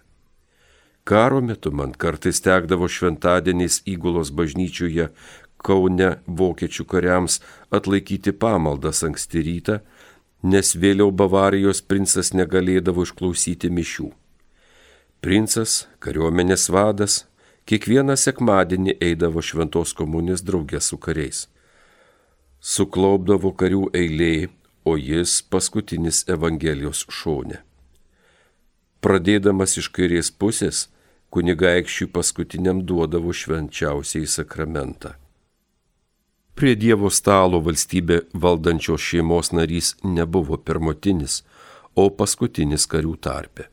Karo 1.07 1.39
metu 1.39 1.71
man 1.71 1.93
kartais 1.95 2.41
tekdavo 2.43 2.89
šventadieniais 2.91 3.79
įgulos 3.87 4.33
bažnyčioje 4.35 5.07
Kaune 5.57 6.09
vokiečių 6.27 6.83
kariams 6.85 7.39
atlaikyti 7.73 8.33
pamaldas 8.35 9.01
anksti 9.07 9.41
rytą, 9.47 9.77
nes 10.43 10.75
vėliau 10.75 11.09
Bavarijos 11.11 11.81
princas 11.81 12.33
negalėdavo 12.35 13.07
išklausyti 13.07 13.71
mišių. 13.73 14.11
Princas, 15.23 15.87
kariuomenės 16.03 16.67
vadas, 16.69 17.23
kiekvieną 17.67 18.15
sekmadienį 18.15 18.95
eidavo 19.09 19.43
šventos 19.43 19.93
komunės 19.97 20.43
draugė 20.47 20.79
su 20.83 20.97
kariais. 20.97 21.45
Suklaupdavo 22.59 23.51
karių 23.59 23.89
eilė, 24.01 24.49
o 24.87 24.95
jis 24.95 25.41
paskutinis 25.51 26.23
Evangelijos 26.31 27.03
šone. 27.11 27.59
Pradėdamas 29.03 29.75
iš 29.81 29.91
kairės 29.93 30.31
pusės, 30.31 30.87
kunigaikščiui 31.35 32.07
paskutiniam 32.15 32.81
duodavo 32.87 33.35
švenčiausiai 33.35 34.27
sakramentą. 34.31 35.13
Prie 36.57 36.73
Dievo 36.79 37.11
stalo 37.13 37.59
valstybė 37.61 38.23
valdančios 38.33 39.03
šeimos 39.11 39.51
narys 39.53 39.91
nebuvo 40.03 40.57
pirmotinis, 40.57 41.43
o 41.93 42.09
paskutinis 42.09 42.87
karių 42.89 43.13
tarpe. 43.21 43.67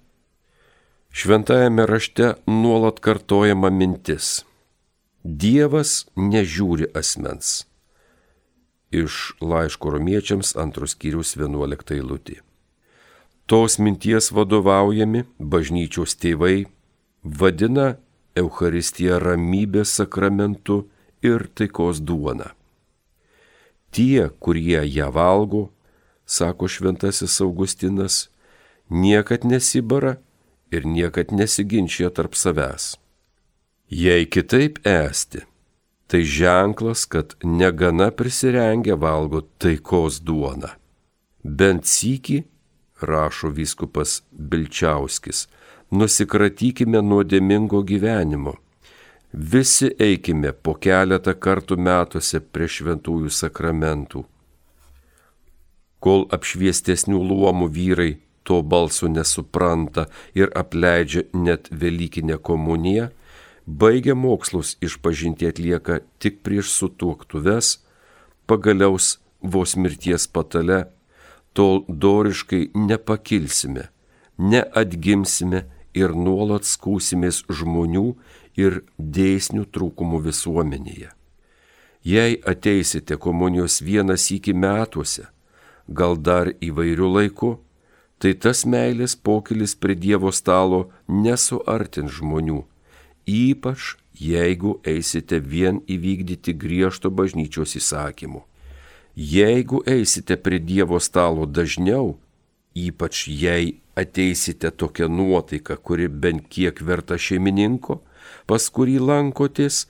Šventajame 1.14 1.86
rašte 1.86 2.32
nuolat 2.46 2.96
kartojama 2.98 3.68
mintis. 3.70 4.40
Dievas 5.22 6.08
nežiūri 6.18 6.88
asmens. 6.90 7.68
Iš 8.90 9.36
laiško 9.38 9.92
romiečiams 9.94 10.50
antros 10.58 10.96
kiriaus 10.98 11.36
11 11.38 11.94
eilutė. 11.94 12.40
Tos 13.46 13.78
minties 13.78 14.32
vadovaujami 14.34 15.22
bažnyčios 15.38 16.18
tėvai 16.18 16.66
vadina 17.22 17.86
Eucharistiją 18.34 19.22
ramybės 19.22 19.94
sakramentu 20.02 20.82
ir 21.22 21.46
taikos 21.54 22.02
duona. 22.02 22.50
Tie, 23.94 24.32
kurie 24.42 24.82
ją 24.82 25.14
valgo, 25.14 25.68
sako 26.26 26.66
šventasis 26.66 27.38
Augustinas, 27.46 28.22
niekad 28.90 29.46
nesibara 29.46 30.18
ir 30.74 30.86
niekad 30.86 31.32
nesiginčia 31.32 32.10
tarp 32.10 32.34
savęs. 32.38 32.94
Jei 33.88 34.26
kitaip 34.26 34.80
esti, 34.86 35.44
tai 36.08 36.22
ženklas, 36.24 37.04
kad 37.06 37.36
negana 37.42 38.10
prisirengę 38.10 38.96
valgo 38.98 39.44
taikos 39.58 40.20
duoną. 40.24 40.72
Bent 41.44 41.84
sykį, 41.84 42.42
rašo 43.04 43.50
vyskupas 43.52 44.22
Bilčiauskis, 44.32 45.46
nusikratykime 45.90 47.02
nuodėmingo 47.04 47.82
gyvenimo. 47.84 48.56
Visi 49.32 49.90
eikime 49.98 50.52
po 50.54 50.76
keletą 50.78 51.34
kartų 51.34 51.76
metuose 51.76 52.40
prie 52.40 52.68
šventųjų 52.70 53.32
sakramentų. 53.34 54.24
Kol 56.04 56.26
apšviestesnių 56.36 57.18
luomų 57.30 57.68
vyrai 57.74 58.12
to 58.44 58.62
balso 58.62 59.08
nesupranta 59.08 60.06
ir 60.36 60.52
apleidžia 60.54 61.24
net 61.32 61.68
Velykinę 61.72 62.38
komuniją, 62.38 63.08
baigia 63.66 64.14
mokslus 64.14 64.76
išpažinti 64.84 65.48
atlieka 65.48 66.00
tik 66.20 66.42
prieš 66.44 66.72
sutuoktuves, 66.78 67.78
pagaliaus 68.46 69.18
vos 69.40 69.76
mirties 69.76 70.28
patale, 70.28 70.84
tol 71.56 71.84
doriškai 71.88 72.70
nepakilsime, 72.74 73.88
neatgimsime 74.38 75.64
ir 75.94 76.14
nuolat 76.14 76.66
skūsimės 76.66 77.44
žmonių 77.48 78.06
ir 78.58 78.82
dėsnių 78.98 79.66
trūkumų 79.74 80.24
visuomenėje. 80.28 81.12
Jei 82.04 82.36
ateisite 82.44 83.16
komunijos 83.16 83.80
vienas 83.80 84.28
iki 84.34 84.52
metuose, 84.52 85.30
gal 85.88 86.18
dar 86.20 86.50
įvairių 86.60 87.08
laikų, 87.16 87.52
tai 88.24 88.32
tas 88.40 88.62
meilės 88.64 89.12
pokylis 89.20 89.74
prie 89.76 89.92
Dievo 90.00 90.30
stalo 90.32 90.86
nesuartins 91.12 92.14
žmonių, 92.16 92.62
ypač 93.28 93.90
jeigu 94.16 94.78
eisite 94.88 95.42
vien 95.44 95.82
įvykdyti 95.84 96.54
griežto 96.56 97.10
bažnyčios 97.12 97.74
įsakymų. 97.76 98.40
Jeigu 99.14 99.82
eisite 99.84 100.38
prie 100.40 100.56
Dievo 100.56 100.96
stalo 101.04 101.44
dažniau, 101.44 102.14
ypač 102.72 103.26
jei 103.28 103.74
ateisite 103.92 104.70
tokią 104.72 105.10
nuotaiką, 105.12 105.76
kuri 105.76 106.08
bent 106.08 106.48
kiek 106.48 106.80
verta 106.80 107.18
šeimininko, 107.20 107.98
pas 108.48 108.70
kurį 108.72 109.02
lankotės, 109.04 109.84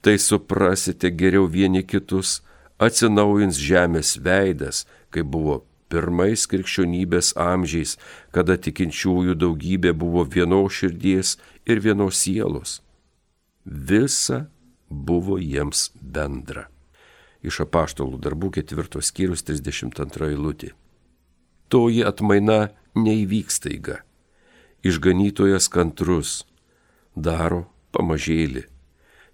tai 0.00 0.14
suprasite 0.22 1.10
geriau 1.10 1.50
vieni 1.50 1.82
kitus, 1.82 2.38
atsinaujins 2.78 3.58
žemės 3.58 4.14
veidas, 4.22 4.86
kai 5.10 5.26
buvo 5.26 5.64
pirmais 5.90 6.46
krikščionybės 6.50 7.34
amžiais, 7.40 7.96
kada 8.34 8.56
tikinčiųjų 8.56 9.36
daugybė 9.42 9.92
buvo 10.02 10.24
vienos 10.24 10.78
širdies 10.78 11.36
ir 11.66 11.82
vienos 11.84 12.22
sielos. 12.22 12.78
Visa 13.64 14.46
buvo 14.88 15.38
jiems 15.38 15.90
bendra. 16.00 16.68
Iš 17.42 17.62
apaštalų 17.64 18.20
darbų 18.20 18.52
ketvirtos 18.58 19.10
skyrius 19.10 19.44
32 19.48 20.30
eilutė. 20.32 20.72
Toji 21.70 22.04
atmaina 22.04 22.70
neįvyks 22.98 23.62
taiga. 23.64 24.00
Išganytojas 24.84 25.68
kantrus, 25.72 26.42
daro 27.14 27.66
pamažėlį. 27.96 28.66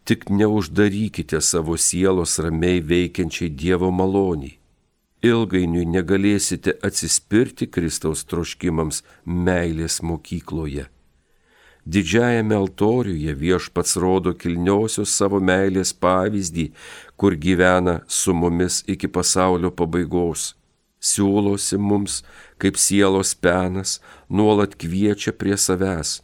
Tik 0.06 0.28
neuždarykite 0.30 1.40
savo 1.42 1.74
sielos 1.78 2.36
ramiai 2.42 2.78
veikiančiai 2.82 3.50
Dievo 3.50 3.90
maloniai 3.90 4.54
ilgainiui 5.26 5.86
negalėsite 5.90 6.76
atsispirti 6.86 7.68
Kristaus 7.70 8.24
troškimams 8.30 9.02
meilės 9.24 10.02
mokykloje. 10.02 10.86
Didžiajame 11.86 12.54
altoriuje 12.54 13.32
viešpats 13.42 13.96
rodo 14.02 14.32
kilniosios 14.34 15.12
savo 15.14 15.38
meilės 15.38 15.92
pavyzdį, 15.94 16.66
kur 17.14 17.36
gyvena 17.44 18.00
su 18.08 18.34
mumis 18.34 18.80
iki 18.90 19.06
pasaulio 19.06 19.70
pabaigos. 19.70 20.54
Siūlosi 20.98 21.78
mums, 21.78 22.24
kaip 22.58 22.80
sielos 22.80 23.34
penas, 23.38 24.00
nuolat 24.28 24.74
kviečia 24.74 25.30
prie 25.32 25.54
savęs. 25.54 26.20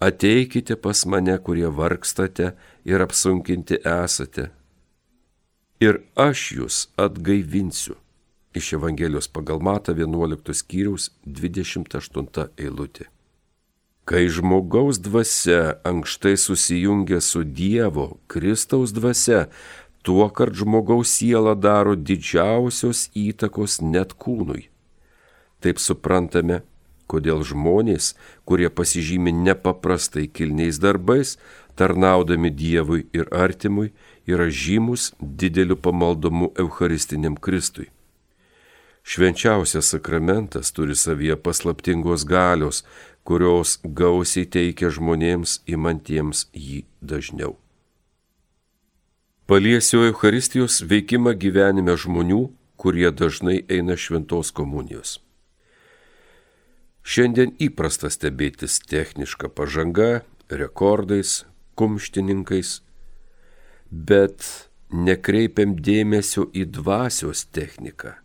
Ateikite 0.00 0.78
pas 0.80 1.04
mane, 1.04 1.36
kurie 1.44 1.68
vargstate 1.68 2.54
ir 2.88 3.04
apsunkinti 3.04 3.82
esate. 3.84 4.48
Ir 5.84 6.00
aš 6.16 6.52
jūs 6.56 6.86
atgaivinsiu 6.96 8.01
iš 8.54 8.72
Evangelijos 8.72 9.28
pagal 9.28 9.60
Mata 9.60 9.92
11 9.92 10.54
skyriaus 10.54 11.10
28 11.26 12.48
eilutė. 12.58 13.08
Kai 14.04 14.26
žmogaus 14.26 14.98
dvasia 14.98 15.78
ankštai 15.86 16.34
susijungia 16.36 17.20
su 17.20 17.44
Dievo, 17.44 18.18
Kristaus 18.26 18.90
dvasia, 18.92 19.46
tuo 20.02 20.26
kart 20.28 20.54
žmogaus 20.58 21.12
siela 21.14 21.54
daro 21.54 21.94
didžiausios 21.94 23.06
įtakos 23.14 23.78
net 23.80 24.16
kūnui. 24.18 24.66
Taip 25.62 25.78
suprantame, 25.78 26.64
kodėl 27.06 27.44
žmonės, 27.46 28.16
kurie 28.44 28.66
pasižymi 28.66 29.30
nepaprastai 29.30 30.26
kilniais 30.26 30.82
darbais, 30.82 31.36
tarnaudami 31.78 32.50
Dievui 32.50 33.06
ir 33.14 33.30
artimui, 33.30 33.92
yra 34.26 34.50
žymus 34.50 35.12
dideliu 35.20 35.78
pamaldomu 35.78 36.50
Eucharistiniam 36.58 37.38
Kristui. 37.38 37.92
Švenčiausias 39.02 39.88
sakramentas 39.90 40.72
turi 40.72 40.94
savyje 40.94 41.36
paslaptingos 41.36 42.24
galios, 42.24 42.84
kurios 43.26 43.78
gausiai 43.84 44.46
teikia 44.46 44.90
žmonėms 44.94 45.58
įmantiems 45.66 46.46
jį 46.54 46.84
dažniau. 47.02 47.56
Paliesiu 49.46 50.04
Eucharistijos 50.06 50.80
veikimą 50.86 51.34
gyvenime 51.34 51.96
žmonių, 51.98 52.44
kurie 52.78 53.10
dažnai 53.10 53.64
eina 53.68 53.98
šventos 53.98 54.54
komunijos. 54.54 55.18
Šiandien 57.02 57.56
įprasta 57.58 58.06
stebėtis 58.10 58.78
techniška 58.86 59.50
pažanga, 59.50 60.22
rekordais, 60.46 61.42
kumštininkais, 61.74 62.78
bet 63.90 64.46
nekreipiam 64.94 65.74
dėmesio 65.74 66.46
į 66.54 66.68
dvasios 66.78 67.42
techniką 67.50 68.22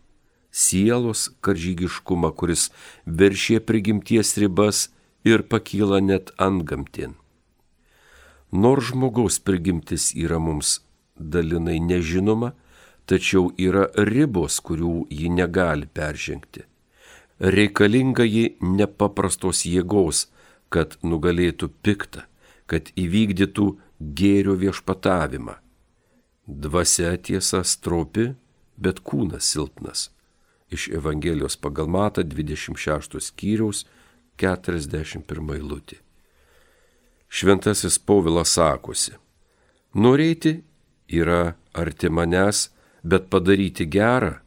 sielos 0.64 1.28
karžygiškumą, 1.44 2.32
kuris 2.38 2.68
viršė 3.06 3.60
prigimties 3.68 4.34
ribas 4.42 4.88
ir 5.24 5.44
pakyla 5.52 6.00
net 6.10 6.32
ant 6.46 6.64
gamtin. 6.68 7.14
Nors 8.52 8.90
žmogaus 8.90 9.38
prigimtis 9.44 10.10
yra 10.16 10.38
mums 10.40 10.78
dalinai 11.18 11.78
nežinoma, 11.84 12.54
tačiau 13.08 13.52
yra 13.58 13.88
ribos, 14.08 14.58
kurių 14.64 15.08
ji 15.10 15.28
negali 15.32 15.86
peržengti. 15.86 16.64
Reikalinga 17.38 18.24
ji 18.26 18.56
nepaprastos 18.60 19.64
jėgos, 19.68 20.26
kad 20.68 20.98
nugalėtų 21.02 21.70
piktą, 21.84 22.26
kad 22.66 22.90
įvykdytų 22.98 23.68
gėrio 24.00 24.56
viešpatavimą. 24.60 25.56
Dvasia 26.48 27.16
tiesa 27.16 27.62
stropi, 27.64 28.32
bet 28.76 29.00
kūnas 29.04 29.48
silpnas. 29.52 30.08
Iš 30.70 30.88
Evangelijos 30.88 31.56
pagal 31.56 31.88
Mata 31.88 32.22
26 32.22 33.20
skyriaus 33.20 33.86
41 34.36 35.54
eilutė. 35.56 35.98
Šventasis 37.28 37.98
Povilas 37.98 38.54
sakosi, 38.56 39.12
norėti 39.94 40.62
yra 41.08 41.56
arti 41.72 42.08
manęs, 42.08 42.68
bet 43.02 43.28
padaryti 43.32 43.86
gerą 43.88 44.38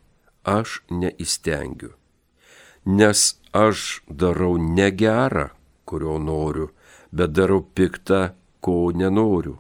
aš 0.44 0.82
neįstengiu. 0.90 1.94
Nes 2.86 3.38
aš 3.54 4.02
darau 4.10 4.58
ne 4.58 4.90
gerą, 4.92 5.50
kurio 5.86 6.18
noriu, 6.18 6.72
bet 7.12 7.34
darau 7.38 7.62
piktą, 7.62 8.34
ko 8.62 8.92
nenoriu. 8.94 9.60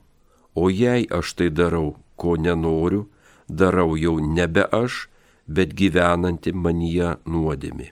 O 0.56 0.69
jei 0.69 1.06
aš 1.10 1.34
tai 1.38 1.50
darau, 1.50 1.97
ko 2.15 2.36
nenoriu, 2.38 3.08
darau 3.47 3.95
jau 3.97 4.17
nebe 4.19 4.65
aš, 4.71 5.08
bet 5.47 5.73
gyvenanti 5.77 6.54
manyje 6.54 7.15
nuodėmi. 7.25 7.91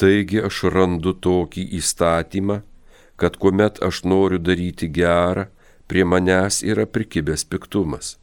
Taigi 0.00 0.40
aš 0.48 0.62
randu 0.72 1.12
tokį 1.12 1.66
įstatymą, 1.76 2.60
kad 3.20 3.36
kuomet 3.36 3.82
aš 3.84 4.04
noriu 4.08 4.38
daryti 4.40 4.88
gerą, 4.88 5.48
prie 5.90 6.04
manęs 6.04 6.62
yra 6.62 6.86
prikibęs 6.86 7.44
piktumas. 7.44 8.16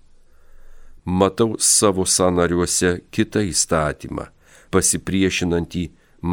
Matau 1.05 1.55
savo 1.59 2.05
sanariuose 2.05 2.91
kitą 3.11 3.43
įstatymą, 3.51 4.25
pasipriešinantį 4.73 5.83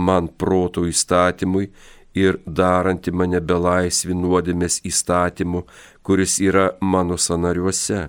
man 0.06 0.30
proto 0.40 0.86
įstatymui 0.88 1.68
ir 2.14 2.38
darantį 2.46 3.12
mane 3.18 3.40
belaisvi 3.50 4.14
nuodėmės 4.14 4.80
įstatymu, 4.90 5.64
kuris 6.02 6.38
yra 6.40 6.70
mano 6.80 7.18
sanariuose. 7.18 8.08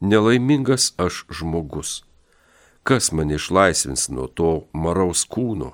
Nelaimingas 0.00 0.92
aš 0.98 1.24
žmogus. 1.30 2.05
Kas 2.86 3.12
mane 3.12 3.34
išlaisvins 3.34 4.04
nuo 4.14 4.28
to 4.38 4.50
maraus 4.70 5.24
kūno? 5.26 5.72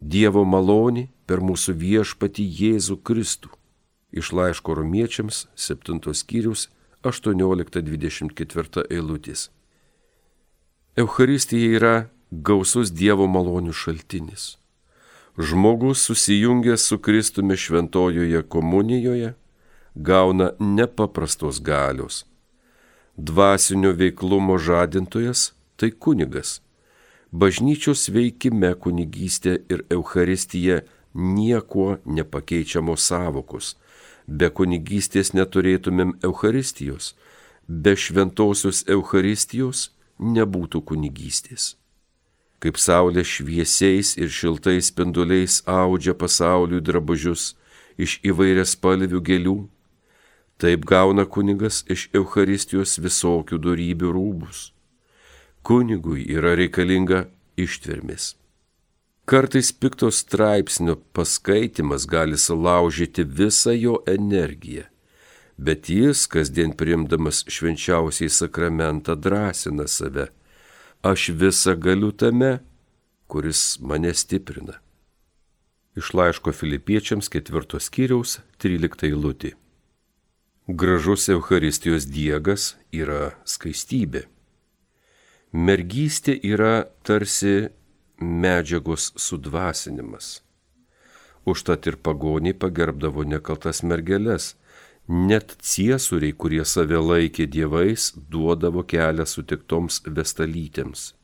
Dievo 0.00 0.46
malonį 0.48 1.02
per 1.28 1.42
mūsų 1.44 1.74
viešpati 1.82 2.46
Jėzų 2.60 2.96
Kristų. 3.04 3.50
Iš 4.16 4.30
laiško 4.32 4.76
romiečiams 4.78 5.42
7 5.52 6.14
skyrius 6.16 6.70
18-24 7.04 8.86
eilutės. 8.88 9.50
Eucharistija 10.96 11.68
yra 11.76 11.92
gausus 12.32 12.94
Dievo 12.96 13.28
malonių 13.28 13.76
šaltinis. 13.76 14.56
Žmogus 15.36 16.06
susijungęs 16.08 16.88
su 16.88 16.96
Kristumi 16.98 17.60
šventojoje 17.60 18.40
komunijoje 18.48 19.34
gauna 19.94 20.50
nepaprastos 20.58 21.60
galios. 21.60 22.24
Dvasinio 23.16 23.92
veiklumo 23.92 24.56
žadintojas 24.56 25.57
tai 25.78 25.90
kunigas. 25.90 26.58
Bažnyčios 27.32 28.08
veikime 28.14 28.74
kunigystė 28.82 29.58
ir 29.72 29.84
Euharistija 29.96 30.82
niekuo 31.14 31.98
nepakeičiamos 32.04 33.08
savokos. 33.10 33.74
Be 34.26 34.50
kunigystės 34.52 35.34
neturėtumėm 35.36 36.18
Euharistijos, 36.24 37.14
be 37.68 37.96
šventosios 37.96 38.84
Euharistijos 38.88 39.90
nebūtų 40.18 40.82
kunigystės 40.88 41.74
kaip 42.62 42.78
saulė 42.82 43.22
šviesiais 43.22 44.16
ir 44.18 44.30
šiltais 44.34 44.90
spinduliais 44.90 45.60
audžia 45.70 46.14
pasauliui 46.18 46.82
drabužius 46.82 47.52
iš 47.98 48.18
įvairias 48.26 48.74
spalvių 48.74 49.20
gėlių, 49.28 49.58
taip 50.58 50.86
gauna 50.90 51.26
kunigas 51.26 51.84
iš 51.90 52.08
Euharistijos 52.14 52.98
visokių 53.02 53.60
darybių 53.62 54.10
rūbus. 54.14 54.72
Kunigui 55.62 56.24
yra 56.32 56.54
reikalinga 56.58 57.26
ištvermės. 57.58 58.34
Kartais 59.28 59.72
pikto 59.72 60.08
straipsnio 60.10 60.96
paskaitimas 61.12 62.06
gali 62.08 62.38
sulaužyti 62.40 63.24
visą 63.24 63.74
jo 63.76 63.98
energiją, 64.08 64.86
bet 65.58 65.90
jis 65.92 66.24
kasdien 66.32 66.72
priimdamas 66.72 67.44
švenčiausiai 67.44 68.32
sakramentą 68.32 69.18
drąsina 69.18 69.86
save 69.86 70.30
aš 71.02 71.30
visą 71.30 71.74
galiu 71.76 72.12
tame, 72.12 72.58
kuris 73.26 73.78
mane 73.80 74.14
stiprina. 74.14 74.80
Iš 75.96 76.12
laiško 76.14 76.52
filipiečiams 76.52 77.28
ketvirtos 77.28 77.88
skyriaus 77.90 78.38
13 78.62 79.06
eilutė. 79.08 79.54
Gražus 80.68 81.28
Euharistijos 81.28 82.06
diegas 82.06 82.76
yra 82.92 83.34
skaistybė. 83.44 84.26
Mergystė 85.52 86.34
yra 86.44 86.84
tarsi 87.02 87.70
medžiagos 88.20 89.12
sudvasinimas. 89.16 90.42
Užtat 91.48 91.86
ir 91.88 91.96
pagoniai 91.96 92.52
pagerbdavo 92.52 93.24
nekaltas 93.24 93.80
mergelės, 93.82 94.54
Net 95.08 95.54
ciesuriai, 95.64 96.34
kurie 96.36 96.64
save 96.68 96.98
laikė 97.00 97.46
dievais, 97.48 98.10
duodavo 98.28 98.82
kelią 98.84 99.24
sutiktoms 99.24 100.02
vestalytėms. 100.04 101.14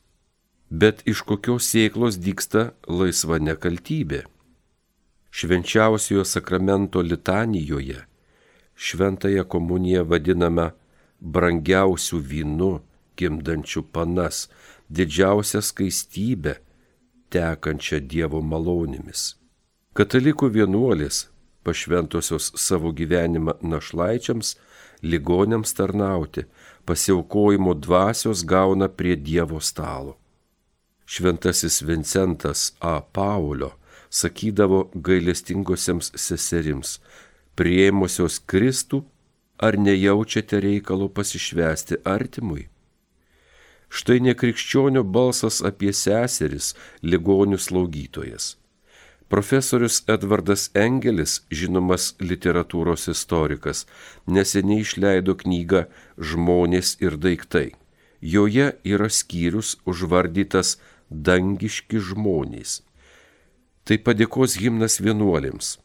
Bet 0.73 1.03
iš 1.05 1.21
kokios 1.21 1.67
sėklos 1.69 2.17
dyksta 2.17 2.71
laisva 2.89 3.37
nekaltybė? 3.37 4.23
Švenčiausiojo 5.29 6.25
sakramento 6.25 7.03
litanijoje 7.05 8.01
šventąją 8.75 9.45
komuniją 9.45 10.01
vadiname 10.09 10.71
brangiausių 11.21 12.17
vynų, 12.31 12.71
gimdančių 13.17 13.85
panas, 13.95 14.47
didžiausią 14.89 15.61
skaistybę, 15.61 16.57
tekančią 17.33 18.01
Dievo 18.05 18.41
malonėmis. 18.41 19.35
Katalikų 19.95 20.51
vienuolis 20.57 21.25
pašventusios 21.65 22.51
savo 22.59 22.91
gyvenimą 22.93 23.57
našlaičiams, 23.65 24.55
ligonėms 25.01 25.73
tarnauti, 25.77 26.45
pasiaukojimo 26.85 27.73
dvasios 27.85 28.43
gauna 28.45 28.87
prie 28.89 29.15
Dievo 29.15 29.59
stalo. 29.59 30.17
Šventasis 31.05 31.81
Vincentas 31.85 32.73
A. 32.79 33.01
Paulio 33.01 33.71
sakydavo 34.09 34.89
gailestingosiems 34.95 36.11
seserims, 36.15 36.99
prieimusios 37.57 38.39
Kristų, 38.39 39.03
ar 39.57 39.77
nejaučiate 39.77 40.59
reikalo 40.61 41.09
pasišvesti 41.09 42.01
artimui? 42.05 42.67
Štai 43.89 44.19
nekrikščionio 44.25 45.03
balsas 45.03 45.61
apie 45.65 45.93
seseris, 45.93 46.73
ligonių 47.03 47.59
slaugytojas. 47.61 48.55
Profesorius 49.29 50.03
Edvardas 50.07 50.67
Engelis, 50.77 51.39
žinomas 51.49 52.11
literatūros 52.21 53.07
istorikas, 53.09 53.85
neseniai 54.27 54.83
išleido 54.85 55.33
knygą 55.39 55.87
Žmonės 56.17 56.97
ir 57.01 57.17
daiktai. 57.17 57.71
Joje 58.21 58.67
yra 58.85 59.09
skyrius 59.09 59.75
užvardytas 59.85 60.77
dangiški 61.09 61.99
žmonės. 62.01 62.83
Tai 63.85 63.97
padėkos 64.01 64.55
himnas 64.61 64.97
vienuolėms, 65.01 65.75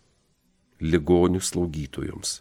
ligonių 0.81 1.41
slaugytojams. 1.45 2.41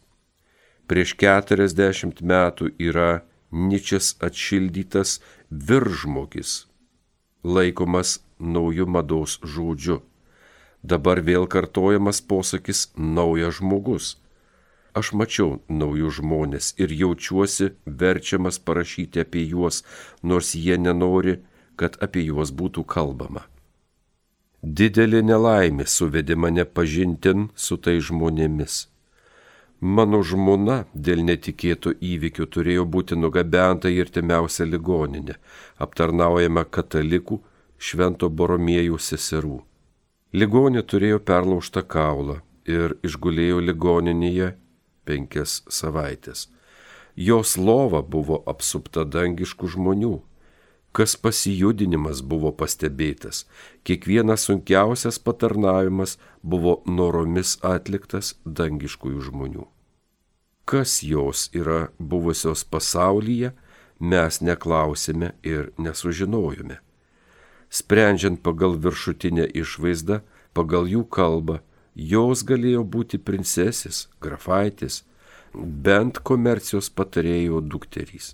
Prieš 0.88 1.16
keturiasdešimt 1.20 2.22
metų 2.22 2.72
yra 2.80 3.24
Ničias 3.52 4.14
atšildytas 4.22 5.18
viržmogis, 5.50 6.68
laikomas 7.44 8.20
naujų 8.40 8.86
mados 8.88 9.40
žodžiu 9.44 10.02
Dabar 10.84 11.20
vėl 11.20 11.48
kartojamas 11.48 12.22
posakis 12.22 12.88
naujas 12.96 13.60
žmogus. 13.60 14.16
Aš 14.96 15.12
mačiau 15.14 15.60
naujus 15.68 16.20
žmonės 16.20 16.74
ir 16.80 16.92
jaučiuosi 16.92 17.74
verčiamas 17.86 18.60
parašyti 18.60 19.22
apie 19.22 19.44
juos, 19.52 19.84
nors 20.24 20.56
jie 20.56 20.78
nenori, 20.78 21.40
kad 21.76 22.00
apie 22.02 22.24
juos 22.26 22.52
būtų 22.52 22.86
kalbama. 22.88 23.46
Didelė 24.64 25.22
nelaimė 25.24 25.86
suvedė 25.88 26.36
mane 26.36 26.66
pažintin 26.66 27.50
su 27.56 27.78
tai 27.78 28.00
žmonėmis. 28.00 28.88
Mano 29.80 30.20
žmona 30.28 30.84
dėl 30.94 31.24
netikėtų 31.24 31.94
įvykių 32.04 32.46
turėjo 32.52 32.84
būti 32.84 33.16
nugabenta 33.16 33.88
į 33.88 34.02
artimiausią 34.04 34.66
ligoninę, 34.68 35.38
aptarnaujama 35.80 36.66
katalikų 36.68 37.40
švento 37.80 38.28
boromėjų 38.30 39.00
seserų. 39.00 39.62
Ligonė 40.36 40.84
turėjo 40.84 41.20
perlaužtą 41.24 41.86
kaulą 41.88 42.42
ir 42.68 42.98
išgulėjo 43.08 43.62
ligoninėje 43.64 44.52
penkias 45.08 45.62
savaitės. 45.72 46.50
Jos 47.16 47.56
lova 47.58 48.02
buvo 48.04 48.44
apsupta 48.48 49.06
dangiškų 49.08 49.72
žmonių. 49.76 50.18
Kas 50.92 51.14
pasijudinimas 51.16 52.24
buvo 52.26 52.50
pastebėtas, 52.58 53.44
kiekvienas 53.86 54.48
sunkiausias 54.50 55.20
patarnavimas 55.22 56.18
buvo 56.42 56.80
noromis 56.90 57.58
atliktas 57.62 58.34
dangiškųjų 58.46 59.22
žmonių. 59.30 59.68
Kas 60.70 61.00
jos 61.06 61.50
yra 61.54 61.90
buvusios 62.00 62.64
pasaulyje, 62.66 63.54
mes 64.00 64.42
neklausime 64.42 65.34
ir 65.44 65.72
nesužinojome. 65.78 66.80
Sprendžiant 67.70 68.42
pagal 68.42 68.74
viršutinę 68.82 69.46
išvaizdą, 69.62 70.22
pagal 70.58 70.90
jų 70.90 71.06
kalbą, 71.06 71.60
jos 71.94 72.42
galėjo 72.42 72.82
būti 72.86 73.22
princesės, 73.22 74.08
grafaitės, 74.22 75.04
bent 75.54 76.18
komercijos 76.26 76.90
patarėjo 76.90 77.62
dukterys. 77.62 78.34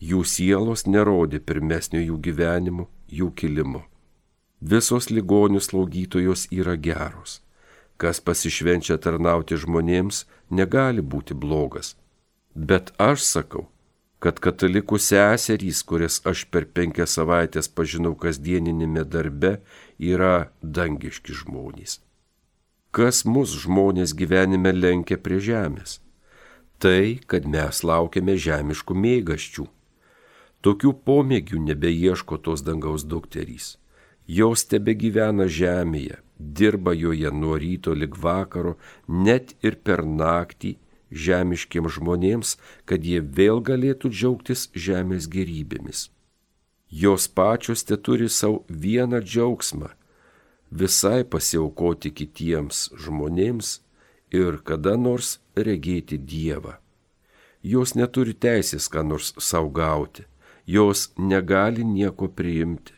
Jų 0.00 0.24
sielos 0.28 0.84
nerodė 0.86 1.40
pirmesnio 1.40 2.02
jų 2.02 2.18
gyvenimo, 2.20 2.88
jų 3.08 3.30
kilimo. 3.32 3.86
Visos 4.60 5.08
ligonių 5.10 5.60
slaugytojos 5.60 6.48
yra 6.52 6.76
geros. 6.76 7.40
Kas 7.96 8.20
pasišvenčia 8.20 8.98
tarnauti 9.00 9.56
žmonėms, 9.56 10.26
negali 10.50 11.00
būti 11.00 11.32
blogas. 11.32 11.94
Bet 12.54 12.92
aš 13.00 13.24
sakau, 13.24 13.68
kad 14.20 14.40
katalikų 14.40 14.98
seserys, 15.00 15.82
kurias 15.84 16.20
aš 16.28 16.44
per 16.52 16.66
penkias 16.76 17.16
savaitės 17.16 17.68
pažinau 17.68 18.14
kasdieninėme 18.16 19.04
darbe, 19.04 19.60
yra 19.96 20.50
dangiški 20.60 21.36
žmonės. 21.40 22.00
Kas 22.96 23.24
mus 23.28 23.52
žmonės 23.64 24.12
gyvenime 24.16 24.72
lenkia 24.72 25.16
prie 25.20 25.40
žemės? 25.40 26.00
Tai, 26.80 27.20
kad 27.28 27.48
mes 27.48 27.80
laukiame 27.84 28.36
žemiškų 28.40 28.96
mėgaščių. 29.04 29.66
Tokių 30.66 30.90
pomėgių 31.06 31.60
nebeieško 31.62 32.40
tos 32.42 32.64
dangaus 32.66 33.04
dukterys. 33.06 33.76
Jos 34.26 34.64
tebe 34.66 34.96
gyvena 34.98 35.46
žemėje, 35.46 36.16
dirba 36.38 36.90
joje 36.98 37.30
nuo 37.30 37.54
ryto 37.62 37.94
lig 37.94 38.16
vakaro, 38.18 38.72
net 39.06 39.54
ir 39.62 39.78
per 39.86 40.02
naktį 40.02 40.72
žemiškiams 41.10 42.00
žmonėms, 42.00 42.56
kad 42.84 43.06
jie 43.06 43.22
vėl 43.22 43.62
galėtų 43.62 44.10
džiaugtis 44.10 44.66
žemės 44.74 45.30
gerybėmis. 45.30 46.08
Jos 46.90 47.28
pačios 47.28 47.86
te 47.86 47.94
turi 47.96 48.26
savo 48.26 48.64
vieną 48.66 49.22
džiaugsmą- 49.22 49.94
visai 50.82 51.22
pasiaukoti 51.22 52.10
kitiems 52.10 52.90
žmonėms 53.06 53.80
ir 54.32 54.58
kada 54.58 54.96
nors 54.96 55.38
regėti 55.54 56.18
Dievą. 56.18 56.78
Jos 57.62 57.94
neturi 57.94 58.34
teisės 58.34 58.90
ką 58.90 59.06
nors 59.06 59.32
saugauti, 59.38 60.26
jos 60.66 61.10
negali 61.16 61.84
nieko 61.84 62.28
priimti, 62.28 62.92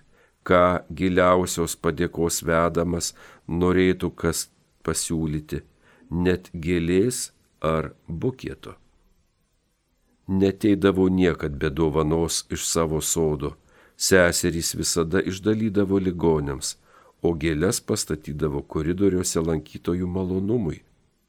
ką 0.48 0.80
giliausios 0.98 1.76
padėkos 1.76 2.42
vedamas 2.48 3.12
norėtų 3.48 4.10
kas 4.22 4.48
pasiūlyti, 4.86 5.62
net 6.10 6.48
gėlės 6.54 7.30
ar 7.60 7.92
bukieto. 8.08 8.74
Neteidavo 10.28 11.08
niekad 11.08 11.56
be 11.60 11.70
dovanos 11.70 12.44
iš 12.52 12.66
savo 12.68 13.00
sodo, 13.00 13.54
seserys 13.96 14.74
visada 14.76 15.20
išdalydavo 15.20 16.00
ligonėms, 16.08 16.76
o 17.22 17.32
gėlės 17.34 17.80
pastatydavo 17.80 18.62
koridoriuose 18.62 19.42
lankytojų 19.42 20.06
malonumui, 20.06 20.82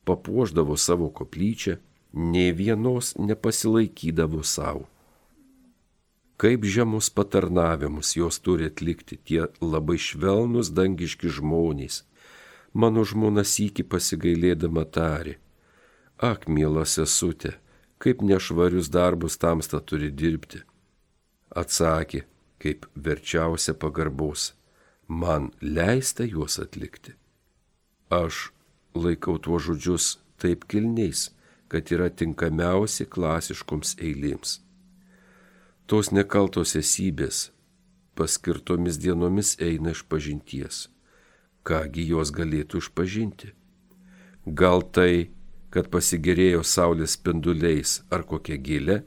papuoždavo 0.06 0.78
savo 0.78 1.10
koplyčią, 1.10 1.80
ne 2.13 2.52
vienos 2.54 3.15
nepasilaikydavo 3.17 4.43
savo. 4.43 4.88
Kaip 6.39 6.63
žemus 6.63 7.10
patarnavimus 7.12 8.15
jos 8.15 8.39
turi 8.39 8.69
atlikti 8.71 9.19
tie 9.19 9.43
labai 9.60 9.97
švelnus 9.99 10.71
dangiški 10.71 11.28
žmonės, 11.39 12.06
mano 12.73 13.04
žmona 13.04 13.43
sykį 13.43 13.84
pasigailėdama 13.91 14.86
tarė 14.88 15.36
Ak, 16.19 16.49
miela 16.52 16.84
sesutė, 16.84 17.54
kaip 18.04 18.19
nešvarius 18.19 18.89
darbus 18.91 19.38
tamsta 19.39 19.80
turi 19.80 20.10
dirbti. 20.12 20.60
Atsakė, 21.56 22.25
kaip 22.60 22.89
verčiausia 23.08 23.71
pagarbos, 23.71 24.52
man 25.08 25.47
leista 25.63 26.28
juos 26.28 26.60
atlikti. 26.60 27.15
Aš 28.12 28.49
laikau 28.91 29.38
tuos 29.39 29.63
žodžius 29.69 30.17
taip 30.43 30.67
kilniais, 30.67 31.30
kad 31.71 31.88
yra 31.88 32.10
tinkamiausi 32.12 33.08
klasiškoms 33.08 33.95
eilėms. 34.04 34.60
Tos 35.89 36.12
nekaltos 36.13 36.75
esybės 36.78 37.47
paskirtomis 38.13 38.99
dienomis 39.02 39.56
eina 39.67 39.95
iš 39.95 40.04
pažinties. 40.06 40.84
Kągi 41.65 42.04
jos 42.12 42.30
galėtų 42.30 42.82
išpažinti? 42.84 43.49
Gal 44.60 44.86
tai 44.93 45.32
kad 45.73 45.89
pasigėrėjo 45.93 46.62
saulės 46.62 47.15
spinduliais 47.17 47.95
ar 48.13 48.21
kokia 48.30 48.60
gilė, 48.67 48.99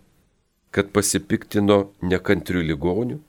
kad 0.75 0.90
pasipiktino 0.97 1.79
nekantrių 2.03 2.64
ligonių, 2.73 3.21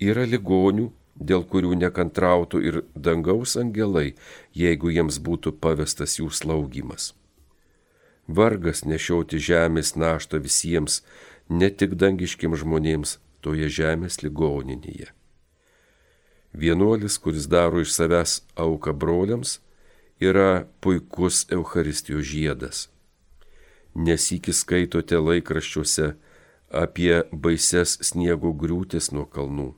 yra 0.00 0.24
ligonių, 0.24 0.88
dėl 1.16 1.44
kurių 1.52 1.76
nekantrautų 1.82 2.64
ir 2.70 2.82
dangaus 2.96 3.58
angelai, 3.60 4.14
jeigu 4.56 4.96
jiems 4.96 5.20
būtų 5.20 5.52
pavestas 5.60 6.16
jų 6.16 6.32
slaugimas. 6.32 7.12
Vargas 8.26 8.86
nešiauti 8.88 9.38
žemės 9.38 9.94
naštą 10.00 10.40
visiems, 10.42 11.02
ne 11.48 11.70
tik 11.70 11.94
dangiškiam 11.94 12.56
žmonėms 12.56 13.18
toje 13.40 13.68
žemės 13.70 14.22
ligoninėje. 14.22 15.12
Vienuolis, 16.56 17.18
kuris 17.20 17.46
daro 17.52 17.82
iš 17.84 17.92
savęs 17.92 18.40
auką 18.56 18.94
broliams, 18.96 19.60
yra 20.20 20.66
puikus 20.80 21.44
Euharistijos 21.52 22.24
žiedas. 22.24 22.86
Nesikis 23.94 24.62
skaitote 24.64 25.20
laikraščiuose 25.20 26.14
apie 26.72 27.22
baises 27.32 27.98
sniego 28.08 28.52
griūtis 28.52 29.12
nuo 29.12 29.26
kalnų. 29.28 29.74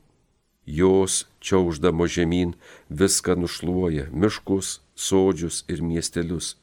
Jos, 0.68 1.26
čiauždamo 1.40 2.06
žemyn, 2.06 2.54
viską 2.90 3.36
nušluoja- 3.40 4.08
miškus, 4.20 4.80
sodžius 4.94 5.64
ir 5.68 5.82
miestelius. 5.82 6.56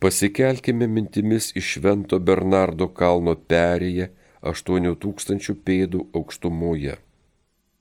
Pasikelkime 0.00 0.86
mintimis 0.86 1.52
iš 1.56 1.76
Švento 1.76 2.18
Bernardo 2.18 2.88
kalno 2.88 3.36
perėje 3.52 4.08
8000 4.54 5.54
pėdų 5.66 6.06
aukštumoje 6.16 6.96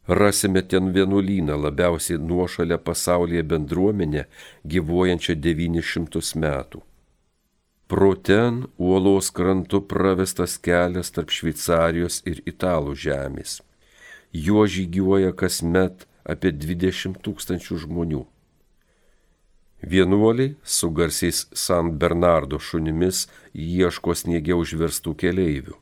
rasime 0.10 0.62
ten 0.62 0.94
vienuolyną 0.94 1.62
labiausiai 1.62 2.20
nuošalę 2.20 2.78
pasaulyje 2.78 3.44
bendruomenę 3.44 4.26
gyvuojančią 4.66 5.34
900 5.36 6.36
metų. 6.36 6.82
Pro 7.88 8.16
ten 8.16 8.66
uolos 8.78 9.32
krantu 9.32 9.82
pravestas 9.82 10.58
kelias 10.58 11.12
tarp 11.12 11.30
Šveicarijos 11.30 12.22
ir 12.26 12.42
Italų 12.46 12.94
žemės. 13.06 13.62
Juo 14.34 14.66
žygiuoja 14.66 15.32
kasmet 15.34 16.06
apie 16.26 16.52
20 16.54 17.22
tūkstančių 17.26 17.78
žmonių. 17.86 18.26
Vienuoliai 19.82 20.56
su 20.64 20.90
garsiais 20.92 21.46
San 21.54 21.94
Bernardo 22.00 22.60
šunimis 22.60 23.28
ieško 23.54 24.16
sniegia 24.16 24.58
užverstų 24.60 25.16
keleivių 25.16 25.78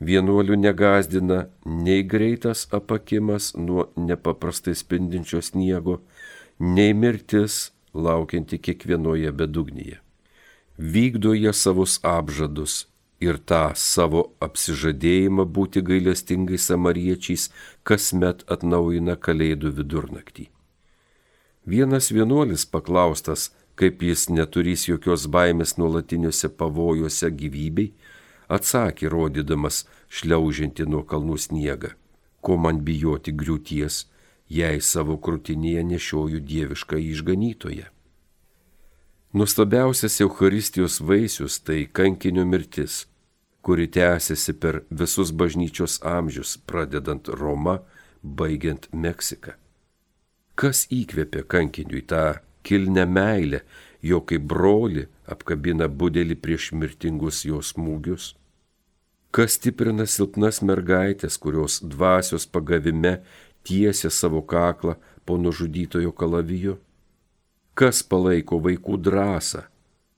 vienuolių 0.00 0.56
negazdina 0.58 1.46
nei 1.64 2.02
greitas 2.02 2.66
apakimas 2.72 3.52
nuo 3.56 3.88
nepaprastai 3.96 4.74
spindinčio 4.74 5.42
sniego, 5.42 6.00
nei 6.58 6.94
mirtis 6.94 7.72
laukianti 7.94 8.58
kiekvienoje 8.58 9.32
bedugnyje. 9.32 10.00
Vykdo 10.78 11.34
jie 11.34 11.52
savus 11.54 12.00
apžadus 12.02 12.86
ir 13.22 13.38
tą 13.38 13.70
savo 13.78 14.24
apsižadėjimą 14.42 15.46
būti 15.46 15.82
gailestingais 15.86 16.66
samariečiais 16.70 17.48
kasmet 17.86 18.42
atnaujina 18.50 19.14
kalėdų 19.16 19.70
vidurnaktį. 19.78 20.50
Vienas 21.66 22.12
vienuolis 22.12 22.66
paklaustas, 22.66 23.50
kaip 23.74 24.02
jis 24.02 24.28
neturys 24.28 24.84
jokios 24.88 25.24
baimės 25.32 25.78
nuolatiniuose 25.80 26.50
pavojuose 26.58 27.30
gyvybei, 27.32 27.94
atsakė, 28.52 29.08
rodydamas 29.08 29.84
šliaužianti 30.12 30.84
nuo 30.84 31.02
kalnų 31.08 31.38
sniegą, 31.46 31.94
ko 32.44 32.58
man 32.60 32.82
bijoti 32.84 33.32
griūties, 33.32 34.04
jei 34.48 34.80
savo 34.84 35.16
krūtinėje 35.16 35.86
nešioju 35.94 36.44
dievišką 36.52 37.00
išganytoje. 37.00 37.88
Nustabiausias 39.34 40.20
Eucharistijos 40.20 41.00
vaisius 41.00 41.58
tai 41.64 41.88
kankinio 41.90 42.44
mirtis, 42.46 43.06
kuri 43.64 43.88
tęsiasi 43.88 44.52
per 44.60 44.82
visus 44.90 45.32
bažnyčios 45.32 45.98
amžius, 46.04 46.58
pradedant 46.68 47.28
Roma, 47.28 47.80
baigiant 48.22 48.92
Meksiką. 48.92 49.63
Kas 50.54 50.84
įkvėpė 50.94 51.42
kankiniui 51.50 52.04
tą 52.06 52.38
kilnę 52.62 53.04
meilę, 53.10 53.60
jo 54.02 54.20
kaip 54.22 54.44
broli 54.52 55.08
apkabina 55.26 55.88
budelį 55.90 56.36
prieš 56.38 56.70
mirtingus 56.78 57.42
jos 57.48 57.72
smūgius? 57.74 58.34
Kas 59.34 59.56
stiprina 59.58 60.06
silpnas 60.06 60.60
mergaitės, 60.62 61.40
kurios 61.42 61.80
dvasios 61.82 62.46
pagavime 62.46 63.16
tiesia 63.66 64.10
savo 64.14 64.44
kaklą 64.46 64.94
po 65.26 65.38
nužudytojo 65.42 66.12
kalavijo? 66.14 66.76
Kas 67.74 68.04
palaiko 68.06 68.60
vaikų 68.62 69.00
drąsą, 69.02 69.64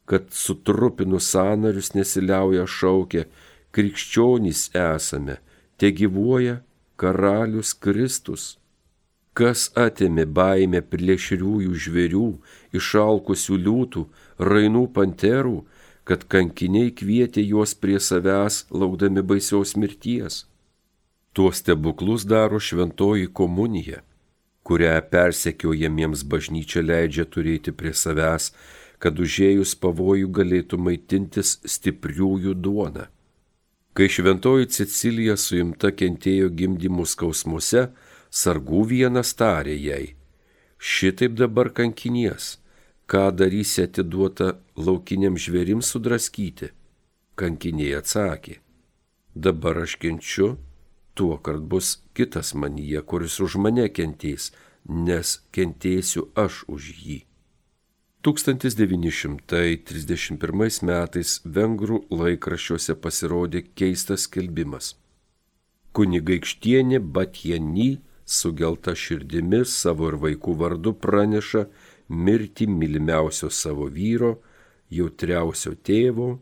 kad 0.04 0.28
sutrupinus 0.36 1.30
sanarius 1.32 1.94
nesiliauja 1.96 2.66
šaukia, 2.68 3.24
krikščionys 3.72 4.68
esame, 4.76 5.38
te 5.80 5.88
gyvuoja 5.96 6.60
karalius 7.00 7.72
Kristus. 7.72 8.58
Kas 9.36 9.66
atėmė 9.76 10.24
baimę 10.36 10.80
plėšriųjų 10.90 11.74
žvėrių, 11.84 12.28
išalkusių 12.78 13.56
liūtų, 13.66 14.04
rainų 14.50 14.84
panterų, 14.96 15.58
kad 16.08 16.24
kankiniai 16.32 16.92
kvietė 16.96 17.44
juos 17.44 17.74
prie 17.76 17.98
savęs, 18.00 18.62
laukdami 18.70 19.20
baisiaus 19.20 19.74
mirties. 19.76 20.46
Tuos 21.36 21.60
stebuklus 21.60 22.24
daro 22.24 22.56
šventoji 22.62 23.28
komunija, 23.28 24.00
kurią 24.64 24.94
persekiojamiems 25.12 26.24
bažnyčia 26.24 26.80
leidžia 26.86 27.26
turėti 27.28 27.76
prie 27.76 27.92
savęs, 27.92 28.54
kad 29.02 29.20
užėjus 29.20 29.76
pavojų 29.82 30.32
galėtų 30.38 30.80
maitintis 30.80 31.58
stipriųjų 31.74 32.56
duona. 32.56 33.10
Kai 33.96 34.08
šventoji 34.12 34.72
Cecilija 34.72 35.36
suimta 35.40 35.92
kentėjo 35.92 36.48
gimdymų 36.56 37.04
skausmuose, 37.08 37.90
sargų 38.42 38.84
vienas 38.92 39.32
tarė 39.38 39.80
jai, 39.80 40.04
šitaip 40.76 41.40
dabar 41.40 41.72
kankinies 41.80 42.56
ką 43.06 43.30
darysi 43.38 43.84
atiduota 43.86 44.58
laukiniam 44.76 45.36
žvėrims 45.38 45.86
sudraskyti? 45.94 46.68
Kankiniai 47.38 47.94
atsakė, 48.00 48.54
dabar 49.34 49.78
aš 49.84 49.96
kenčiu, 50.02 50.56
tuo 51.14 51.38
kart 51.38 51.62
bus 51.62 52.02
kitas 52.16 52.54
manyje, 52.54 53.02
kuris 53.02 53.40
už 53.44 53.56
mane 53.62 53.88
kentės, 53.98 54.52
nes 54.88 55.40
kentėsiu 55.54 56.22
aš 56.34 56.64
už 56.66 56.82
jį. 57.04 57.20
1931 58.26 60.82
metais 60.90 61.40
vengrų 61.44 61.98
laikraščiuose 62.10 62.94
pasirodė 62.98 63.62
keistas 63.78 64.20
skelbimas. 64.26 64.96
Kunigaikštienė 65.94 66.98
Batjeny 67.00 68.02
sugelta 68.26 68.94
širdimi 68.94 69.62
savo 69.64 70.10
ir 70.10 70.18
vaikų 70.18 70.54
vardu 70.58 70.92
praneša, 70.98 71.66
mirti 72.08 72.66
mylimiausio 72.66 73.50
savo 73.50 73.86
vyro, 73.86 74.36
jautriausio 74.90 75.76
tėvo, 75.86 76.36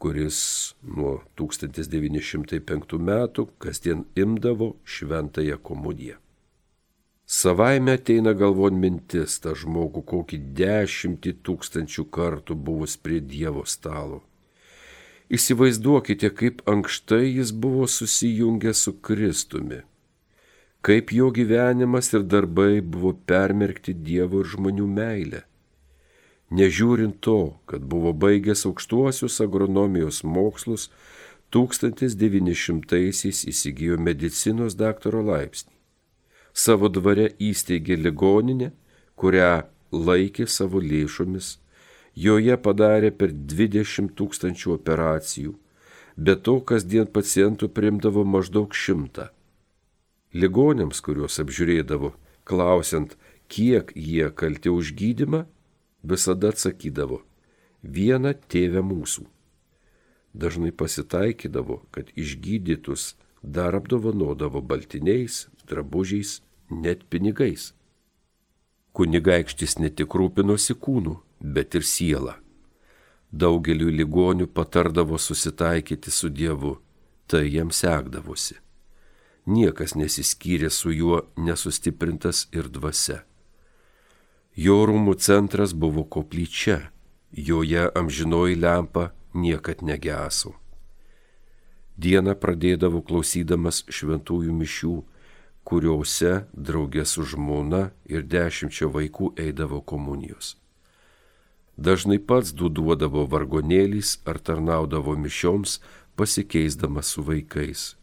kuris 0.00 0.38
nuo 0.82 1.18
1905 1.36 3.00
metų 3.00 3.48
kasdien 3.60 4.04
imdavo 4.16 4.74
šventąją 4.84 5.58
komuniją. 5.62 6.16
Savaime 7.26 7.96
ateina 7.98 8.32
galvon 8.38 8.76
mintis 8.78 9.40
tą 9.42 9.56
žmogų 9.58 10.04
kokį 10.06 10.38
dešimtį 10.60 11.32
tūkstančių 11.42 12.04
kartų 12.16 12.54
buvus 12.54 12.94
prie 12.96 13.18
Dievo 13.20 13.64
stalo. 13.66 14.20
Įsivaizduokite, 15.26 16.30
kaip 16.30 16.62
ankštai 16.70 17.24
jis 17.26 17.50
buvo 17.50 17.88
susijungęs 17.90 18.84
su 18.86 18.94
Kristumi 19.02 19.82
kaip 20.86 21.12
jo 21.12 21.32
gyvenimas 21.34 22.12
ir 22.14 22.22
darbai 22.22 22.80
buvo 22.80 23.10
permerkti 23.30 23.92
Dievo 24.06 24.44
ir 24.44 24.48
žmonių 24.52 24.86
meilę. 24.98 25.40
Nežiūrint 26.54 27.16
to, 27.26 27.58
kad 27.66 27.82
buvo 27.90 28.12
baigęs 28.14 28.62
aukštuosius 28.68 29.40
agronomijos 29.42 30.22
mokslus, 30.22 30.84
1900-aisiais 31.56 33.42
įsigijo 33.50 33.98
medicinos 33.98 34.78
daktaro 34.78 35.26
laipsnį. 35.26 35.72
Savo 36.54 36.86
dvare 36.88 37.28
įsteigė 37.50 37.98
ligoninę, 37.98 38.70
kurią 39.18 39.66
laikė 39.90 40.46
savo 40.46 40.78
lėšomis, 40.78 41.58
joje 42.14 42.56
padarė 42.62 43.10
per 43.10 43.34
20 43.34 44.14
tūkstančių 44.18 44.78
operacijų, 44.78 45.52
be 46.16 46.34
to 46.38 46.60
kasdien 46.70 47.10
pacientų 47.18 47.74
primdavo 47.74 48.22
maždaug 48.36 48.70
šimtą 48.70 49.34
ligonėms, 50.34 51.00
kuriuos 51.00 51.38
apžiūrėdavo, 51.42 52.12
klausiant, 52.44 53.16
kiek 53.48 53.92
jie 53.94 54.30
kalti 54.30 54.70
už 54.70 54.94
gydimą, 54.98 55.46
visada 56.02 56.50
atsakydavo- 56.54 57.22
vieną 57.96 58.34
tėvę 58.48 58.82
mūsų. 58.82 59.26
Dažnai 60.34 60.72
pasitaikydavo, 60.72 61.82
kad 61.90 62.10
išgydytus 62.16 63.14
dar 63.42 63.74
apdovanodavo 63.74 64.60
baltiniais, 64.62 65.48
drabužiais, 65.66 66.40
net 66.70 67.08
pinigais. 67.08 67.72
Kunigaikštis 68.92 69.78
ne 69.78 69.88
tik 69.90 70.08
rūpinosi 70.08 70.74
kūnu, 70.74 71.20
bet 71.40 71.74
ir 71.74 71.82
siela. 71.82 72.36
Daugeliu 73.32 73.90
ligonių 73.90 74.46
patardavo 74.46 75.18
susitaikyti 75.18 76.10
su 76.10 76.28
Dievu, 76.28 76.78
tai 77.26 77.48
jiems 77.50 77.76
sekdavosi 77.76 78.65
niekas 79.46 79.94
nesiskyrė 79.94 80.70
su 80.70 80.92
juo 80.92 81.22
nesustiprintas 81.36 82.46
ir 82.52 82.68
dvasia. 82.68 83.22
Jo 84.56 84.84
rūmų 84.88 85.16
centras 85.20 85.72
buvo 85.72 86.04
koplyčia, 86.04 86.90
joje 87.32 87.88
amžinoji 87.94 88.56
lempa 88.56 89.10
niekad 89.34 89.82
negeso. 89.82 90.54
Dieną 91.96 92.34
pradėdavo 92.36 93.00
klausydamas 93.04 93.84
šventųjų 93.88 94.52
mišių, 94.52 94.94
kuriuose 95.66 96.46
draugė 96.52 97.04
su 97.08 97.24
žmona 97.24 97.90
ir 98.04 98.22
dešimčia 98.22 98.88
vaikų 98.92 99.32
eidavo 99.40 99.80
komunijos. 99.80 100.56
Dažnai 101.76 102.18
pats 102.18 102.52
duduodavo 102.56 103.26
vargonėlys 103.28 104.20
ar 104.24 104.38
tarnaudavo 104.40 105.16
mišioms, 105.20 105.80
pasikeisdamas 106.16 107.12
su 107.12 107.24
vaikais. 107.24 107.96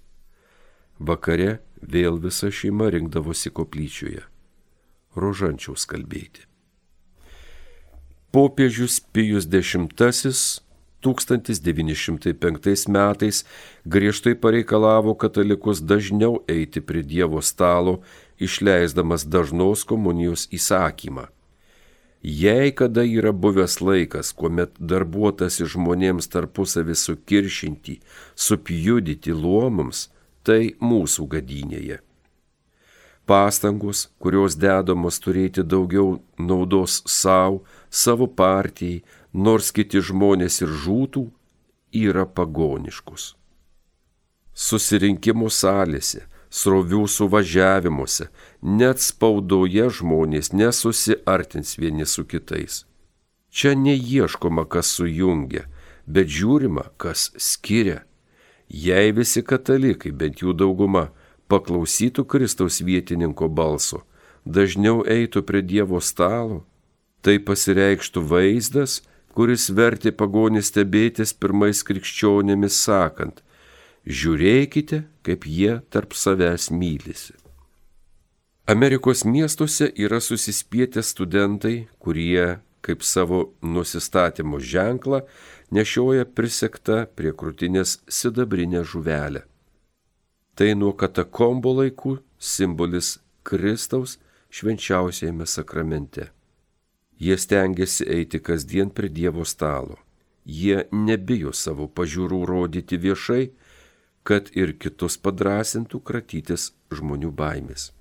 Vakare 0.99 1.59
vėl 1.81 2.19
visa 2.21 2.51
šeima 2.51 2.89
rinkdavosi 2.93 3.49
koplyčioje. 3.49 4.23
Rožančiaus 5.15 5.85
kalbėti. 5.85 6.47
Popiežius 8.33 8.99
Pijus 9.13 9.45
X 9.45 9.75
1905 11.03 12.87
metais 12.87 13.45
griežtai 13.85 14.35
pareikalavo 14.35 15.13
katalikus 15.13 15.81
dažniau 15.81 16.39
eiti 16.47 16.81
prie 16.81 17.03
Dievo 17.03 17.41
stalo, 17.41 18.01
išleisdamas 18.39 19.25
dažnos 19.27 19.83
komunijos 19.83 20.47
įsakymą. 20.49 21.27
Jei 22.23 22.71
kada 22.71 23.03
yra 23.03 23.33
buvęs 23.35 23.81
laikas, 23.83 24.31
kuomet 24.31 24.71
darbuotasi 24.79 25.67
žmonėms 25.67 26.31
tarpusavį 26.31 26.95
sukiršinti, 26.95 27.99
supjudyti 28.33 29.35
luomams, 29.35 30.07
tai 30.43 30.73
mūsų 30.79 31.27
gadynėje. 31.35 31.99
Pastangos, 33.25 34.09
kurios 34.19 34.57
dedamos 34.59 35.19
turėti 35.23 35.63
daugiau 35.63 36.17
naudos 36.37 36.99
savo, 37.07 37.61
savo 37.89 38.27
partijai, 38.27 39.03
nors 39.33 39.71
kiti 39.71 40.01
žmonės 40.03 40.59
ir 40.65 40.73
žūtų, 40.83 41.23
yra 41.95 42.25
pagoniškus. 42.27 43.33
Susirinkimų 44.53 45.47
salėse, 45.49 46.25
srovių 46.53 47.07
suvažiavimuose, 47.09 48.27
net 48.61 49.01
spaudoje 49.01 49.87
žmonės 49.99 50.51
nesusiartins 50.53 51.77
vieni 51.79 52.05
su 52.05 52.27
kitais. 52.27 52.83
Čia 53.49 53.73
neieškoma, 53.77 54.67
kas 54.67 54.91
sujungia, 54.97 55.63
bet 56.05 56.27
žiūrima, 56.27 56.89
kas 56.97 57.31
skiria 57.37 58.03
Jei 58.73 59.13
visi 59.13 59.43
katalikai, 59.45 60.09
bent 60.11 60.41
jų 60.41 60.55
dauguma, 60.57 61.11
paklausytų 61.45 62.25
Kristaus 62.25 62.81
vietininko 62.81 63.45
balso, 63.45 64.01
dažniau 64.45 65.03
eitų 65.05 65.43
prie 65.45 65.61
Dievo 65.61 66.01
stalo, 66.01 66.63
tai 67.21 67.37
pasireikštų 67.37 68.23
vaizdas, 68.31 69.03
kuris 69.37 69.69
vertė 69.69 70.11
pagonį 70.11 70.63
stebėtis 70.65 71.35
pirmais 71.37 71.83
krikščionėmis 71.85 72.81
sakant, 72.81 73.43
žiūrėkite, 74.09 75.03
kaip 75.21 75.45
jie 75.45 75.79
tarp 75.93 76.17
savęs 76.17 76.71
mylisi. 76.73 77.37
Amerikos 78.65 79.21
miestuose 79.27 79.89
yra 79.99 80.21
susispietę 80.23 81.03
studentai, 81.03 81.89
kurie, 81.99 82.59
kaip 82.81 83.03
savo 83.03 83.51
nusistatymo 83.61 84.59
ženklą, 84.59 85.23
nešioja 85.73 86.25
prisekta 86.37 87.03
prie 87.17 87.31
krūtinės 87.39 87.97
sidabrinę 88.17 88.83
žuvelę. 88.91 89.41
Tai 90.53 90.69
nuo 90.77 90.93
katakombo 90.93 91.73
laikų 91.79 92.19
simbolis 92.37 93.17
Kristaus 93.47 94.19
švenčiausiajame 94.53 95.47
sakramente. 95.49 96.29
Jie 97.17 97.37
stengiasi 97.37 98.05
eiti 98.17 98.39
kasdien 98.39 98.91
prie 98.93 99.09
Dievo 99.09 99.45
stalo. 99.45 99.97
Jie 100.45 100.83
nebijo 100.91 101.53
savo 101.55 101.87
pažiūrų 101.87 102.43
rodyti 102.45 102.99
viešai, 102.99 103.51
kad 104.27 104.49
ir 104.55 104.75
kitus 104.77 105.17
padrasintų 105.17 105.99
kratytis 106.03 106.71
žmonių 106.93 107.31
baimės. 107.31 107.91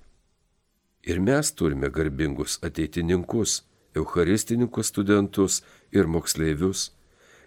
Ir 1.03 1.19
mes 1.19 1.51
turime 1.51 1.89
garbingus 1.91 2.59
ateitininkus, 2.63 3.63
eucharistininkus 3.95 4.91
studentus 4.91 5.63
ir 5.91 6.07
moksleivius, 6.07 6.91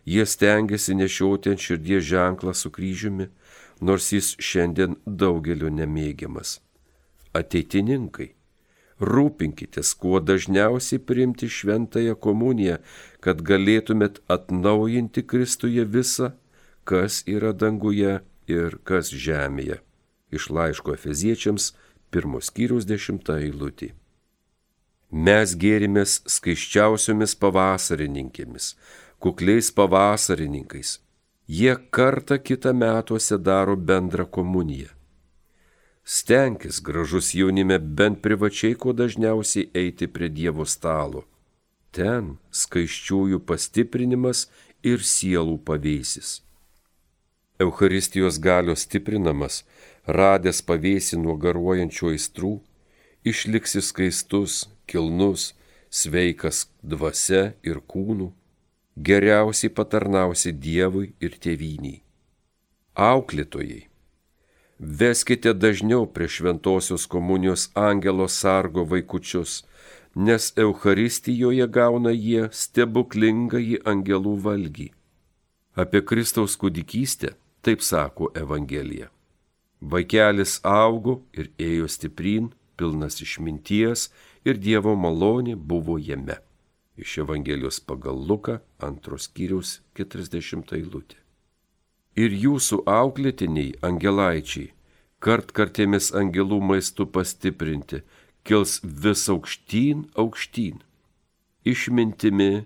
Jie 0.07 0.27
stengiasi 0.27 0.95
nešioti 0.95 1.51
ant 1.53 1.63
širdies 1.67 2.05
ženklą 2.07 2.55
su 2.55 2.71
kryžiumi, 2.71 3.27
nors 3.81 4.13
jis 4.15 4.35
šiandien 4.39 4.97
daugelio 5.07 5.71
nemėgiamas. 5.73 6.61
Ateitininkai, 7.37 8.31
rūpinkitės 9.01 9.93
kuo 10.01 10.21
dažniausiai 10.23 11.03
priimti 11.03 11.51
šventąją 11.53 12.15
komuniją, 12.17 12.79
kad 13.21 13.43
galėtumėt 13.43 14.23
atnaujinti 14.33 15.27
Kristuje 15.27 15.85
visą, 15.85 16.33
kas 16.85 17.23
yra 17.27 17.53
danguje 17.53 18.21
ir 18.47 18.79
kas 18.85 19.11
žemėje. 19.11 19.83
Iš 20.31 20.51
laiško 20.51 20.95
Efeziečiams 20.95 21.73
pirmos 22.11 22.49
skyrius 22.51 22.87
dešimtą 22.89 23.41
eilutį. 23.43 23.93
Mes 25.11 25.53
gėrimės 25.55 26.21
skaiščiausiomis 26.27 27.37
pavasarininkėmis, 27.39 28.75
kukliais 29.19 29.71
pavasarininkais. 29.77 31.01
Jie 31.49 31.77
kartą 31.91 32.39
kitą 32.39 32.73
metuose 32.75 33.39
daro 33.39 33.77
bendrą 33.77 34.27
komuniją. 34.27 34.89
Stenkis 36.05 36.81
gražus 36.81 37.35
jaunime 37.35 37.79
bent 37.79 38.23
privačiai 38.23 38.75
kuo 38.75 38.93
dažniausiai 38.93 39.71
eiti 39.75 40.07
prie 40.07 40.29
Dievo 40.31 40.67
stalo. 40.67 41.25
Ten 41.91 42.37
skaiščiųjų 42.51 43.41
pastiprinimas 43.49 44.47
ir 44.87 45.03
sielų 45.03 45.57
pavėsis. 45.67 46.43
Eucharistijos 47.59 48.39
galios 48.39 48.85
stiprinamas, 48.87 49.65
radęs 50.07 50.61
pavėsi 50.69 51.19
nuo 51.19 51.35
garuojančių 51.41 52.11
aistrų, 52.13 52.55
išliksi 53.25 53.83
skaistus, 53.83 54.67
kilnus, 54.87 55.55
sveikas 55.91 56.67
dvasia 56.83 57.55
ir 57.67 57.81
kūnu, 57.81 58.31
geriausiai 58.97 59.73
patarnausi 59.77 60.53
Dievui 60.57 61.11
ir 61.21 61.37
tėviniai. 61.37 62.01
Auklėtojai, 62.97 63.83
veskite 64.81 65.53
dažniau 65.53 66.07
prie 66.09 66.29
šventosios 66.33 67.05
komunijos 67.07 67.69
angelo 67.77 68.29
sargo 68.29 68.87
vaikučius, 68.89 69.65
nes 70.17 70.53
Eucharistijoje 70.57 71.67
gauna 71.69 72.15
jie 72.15 72.49
stebuklingąjį 72.49 73.83
angelų 73.85 74.33
valgį. 74.47 74.89
Apie 75.77 76.01
Kristaus 76.01 76.57
kūdikystę 76.57 77.35
taip 77.61 77.85
sako 77.85 78.31
Evangelija. 78.33 79.11
Vaikelis 79.81 80.57
augo 80.65 81.21
ir 81.37 81.53
ėjo 81.61 81.91
stipryn, 81.93 82.49
pilnas 82.81 83.21
išminties 83.21 84.09
ir 84.49 84.57
Dievo 84.57 84.97
malonė 84.97 85.53
buvo 85.57 86.01
jame 86.01 86.41
iš 86.97 87.19
Evangelijos 87.19 87.81
pagal 87.81 88.17
Luką 88.29 88.59
antros 88.79 89.29
kiriaus 89.29 89.81
40 89.95 90.73
eilutė. 90.79 91.19
Ir 92.17 92.33
jūsų 92.33 92.81
auklėtiniai 92.89 93.75
angelaičiai, 93.85 94.71
kart 95.21 95.53
kartėmis 95.53 96.15
angelų 96.17 96.63
maistu 96.65 97.05
pastiprinti, 97.07 98.01
kils 98.47 98.81
vis 98.83 99.27
aukštyn, 99.29 100.07
aukštyn, 100.17 100.81
išmintimi, 101.69 102.65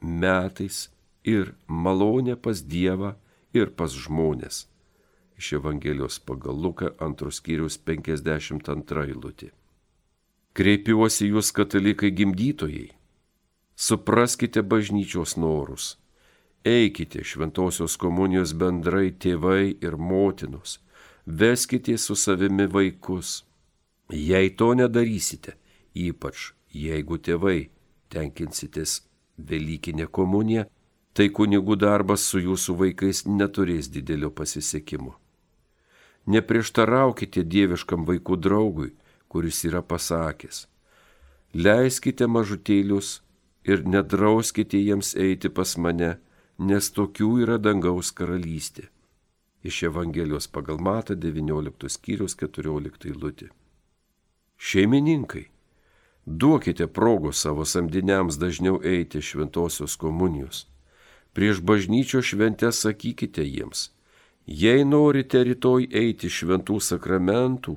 metais 0.00 0.90
ir 1.24 1.54
malonė 1.66 2.36
pas 2.36 2.60
Dievą 2.60 3.14
ir 3.56 3.72
pas 3.72 3.92
žmonės. 3.92 4.66
Iš 5.40 5.54
Evangelijos 5.56 6.20
pagal 6.20 6.60
Luką 6.60 6.92
antros 7.00 7.40
kiriaus 7.40 7.80
52 7.80 9.08
eilutė. 9.08 9.52
Kreipiuosi 10.52 11.30
jūs 11.30 11.54
katalikai 11.56 12.10
gimdytojai 12.12 12.90
supraskite 13.80 14.62
bažnyčios 14.62 15.36
norus. 15.36 15.98
Eikite 16.64 17.24
šventosios 17.24 17.94
komunijos 17.96 18.52
bendrai 18.52 19.08
tėvai 19.24 19.70
ir 19.80 19.96
motinos, 19.96 20.74
veskite 21.24 21.96
su 21.98 22.16
savimi 22.22 22.66
vaikus. 22.68 23.30
Jei 24.12 24.50
to 24.58 24.74
nedarysite, 24.76 25.54
ypač 25.96 26.50
jeigu 26.76 27.16
tėvai 27.16 27.70
tenkinsitės 28.12 29.00
Velykinė 29.40 30.10
komunija, 30.12 30.66
tai 31.16 31.30
kunigų 31.32 31.78
darbas 31.80 32.26
su 32.28 32.42
jūsų 32.44 32.76
vaikais 32.82 33.24
neturės 33.24 33.88
didelio 33.88 34.28
pasisekimo. 34.28 35.14
Neprieštaraukite 36.28 37.46
dieviškam 37.48 38.04
vaikų 38.04 38.36
draugui, 38.36 38.90
kuris 39.32 39.64
yra 39.64 39.80
pasakęs. 39.80 40.66
Leiskite 41.56 42.28
mažutėlius 42.28 43.22
ir 43.64 43.84
nedrauskite 43.86 44.78
jiems 44.78 45.14
eiti 45.16 45.50
pas 45.52 45.76
mane, 45.76 46.16
nes 46.58 46.90
tokių 46.96 47.30
yra 47.44 47.58
dangaus 47.58 48.12
karalystė. 48.12 48.88
Iš 49.64 49.82
Evangelijos 49.90 50.48
pagal 50.48 50.80
Mata 50.80 51.14
19 51.14 51.88
skyrius 51.92 52.36
14 52.40 53.08
eilutė. 53.10 53.50
Šeimininkai, 54.56 55.46
duokite 56.24 56.86
progos 56.86 57.42
savo 57.44 57.64
samdiniams 57.64 58.40
dažniau 58.40 58.80
eiti 58.84 59.20
šventosios 59.20 59.96
komunijos. 60.00 60.66
Prieš 61.32 61.60
bažnyčio 61.60 62.22
šventę 62.24 62.72
sakykite 62.72 63.44
jiems, 63.44 63.90
jei 64.46 64.84
norite 64.84 65.44
rytoj 65.44 65.86
eiti 65.92 66.32
šventų 66.32 66.80
sakramentų, 66.80 67.76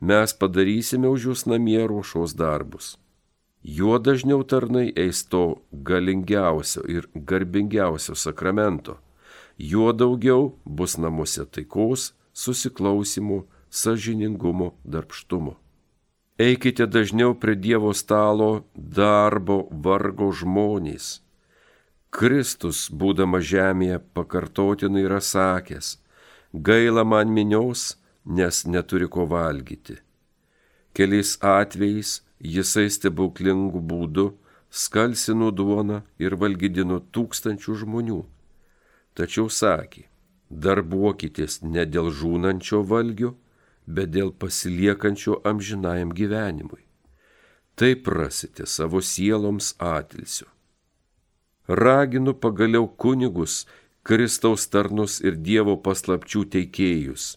mes 0.00 0.34
padarysime 0.34 1.12
už 1.12 1.28
jūs 1.28 1.46
namie 1.46 1.78
ruošos 1.86 2.34
darbus 2.34 2.96
juo 3.62 3.98
dažniau 3.98 4.42
tarnai 4.42 4.92
eis 4.96 5.24
to 5.30 5.62
galingiausio 5.72 6.82
ir 6.88 7.08
garbingiausio 7.14 8.14
sakramento, 8.14 8.98
juo 9.58 9.92
daugiau 9.92 10.58
bus 10.64 10.98
namuose 10.98 11.46
taikos, 11.46 12.12
susiklausimų, 12.32 13.44
sažiningumo, 13.70 14.72
darbštumo. 14.84 15.56
Eikite 16.38 16.86
dažniau 16.86 17.34
prie 17.38 17.54
Dievo 17.54 17.92
stalo 17.94 18.64
darbo, 18.74 19.68
vargo 19.70 20.32
žmonės. 20.32 21.20
Kristus, 22.12 22.88
būdama 22.90 23.40
žemėje, 23.40 24.00
pakartotinai 24.16 25.04
yra 25.06 25.20
sakęs, 25.20 25.98
gaila 26.52 27.04
man 27.04 27.30
minios, 27.32 27.96
nes 28.24 28.64
neturi 28.66 29.08
ko 29.08 29.26
valgyti. 29.28 29.96
Keliais 30.92 31.38
atvejais 31.40 32.20
jisai 32.42 32.90
stebuklingų 32.90 33.80
būdų 33.80 34.26
skalsino 34.70 35.50
duoną 35.54 36.02
ir 36.18 36.36
valgydino 36.36 36.98
tūkstančių 37.14 37.74
žmonių. 37.84 38.20
Tačiau 39.14 39.48
sakė, 39.52 40.06
darbuokitės 40.50 41.60
ne 41.62 41.84
dėl 41.86 42.10
žūnančio 42.10 42.82
valgio, 42.82 43.34
bet 43.86 44.12
dėl 44.14 44.32
pasiliekančio 44.32 45.40
amžinajam 45.44 46.12
gyvenimui. 46.16 46.82
Taip 47.76 48.08
rasite 48.08 48.66
savo 48.66 49.00
sieloms 49.00 49.74
atilsio. 49.78 50.48
Raginu 51.68 52.34
pagaliau 52.34 52.88
kunigus, 52.88 53.66
Kristaus 54.02 54.66
tarnus 54.66 55.20
ir 55.22 55.36
Dievo 55.38 55.76
paslapčių 55.78 56.42
teikėjus. 56.50 57.36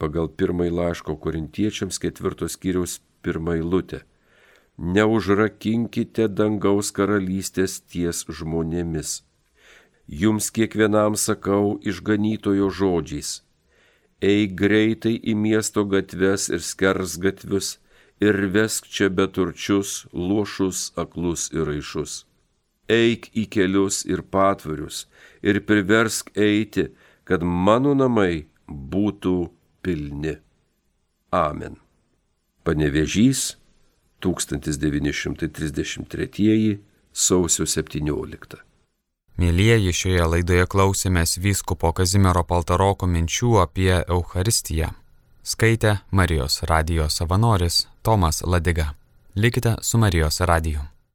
Pagal 0.00 0.30
pirmąjį 0.32 0.72
laiško 0.72 1.18
korintiečiams 1.20 1.98
ketvirtos 2.00 2.56
kiriaus 2.56 3.00
pirmąjį 3.22 3.66
lūtę 3.66 4.00
neužrakinkite 4.78 6.28
dangaus 6.28 6.92
karalystės 6.94 7.80
ties 7.90 8.22
žmonėmis. 8.30 9.22
Jums 10.06 10.48
kiekvienam 10.54 11.18
sakau 11.18 11.76
išganytojo 11.82 12.70
žodžiais. 12.70 13.42
Eik 14.22 14.54
greitai 14.58 15.18
į 15.18 15.34
miesto 15.34 15.84
gatves 15.84 16.48
ir 16.48 16.62
skers 16.62 17.18
gatvius 17.22 17.76
ir 18.22 18.38
vesk 18.54 18.86
čia 18.86 19.10
beturčius, 19.10 20.06
luošus, 20.12 20.92
aklus 20.96 21.50
ir 21.52 21.68
raišus. 21.68 22.24
Eik 22.88 23.28
į 23.36 23.44
kelius 23.52 24.04
ir 24.08 24.22
patvarius 24.22 25.06
ir 25.42 25.60
priversk 25.66 26.32
eiti, 26.34 26.88
kad 27.28 27.44
mano 27.44 27.92
namai 27.94 28.46
būtų 28.66 29.50
pilni. 29.84 30.38
Amen. 31.34 31.76
Panevežys 32.64 33.58
1933 34.20 36.78
sausio 37.12 37.66
17. 37.66 38.56
Mėlyjeji, 39.38 39.92
šioje 39.94 40.24
laidoje 40.32 40.66
klausėmės 40.66 41.38
vyskupo 41.38 41.92
Kazimiero 41.94 42.42
Paltaroko 42.42 43.06
minčių 43.06 43.62
apie 43.62 43.94
Eucharistiją. 44.00 44.90
Skaitė 45.46 46.02
Marijos 46.10 46.62
radijos 46.66 47.14
savanoris 47.20 47.86
Tomas 48.02 48.42
Ladiga. 48.42 48.94
Likite 49.34 49.76
su 49.82 49.98
Marijos 49.98 50.40
radiju. 50.40 50.80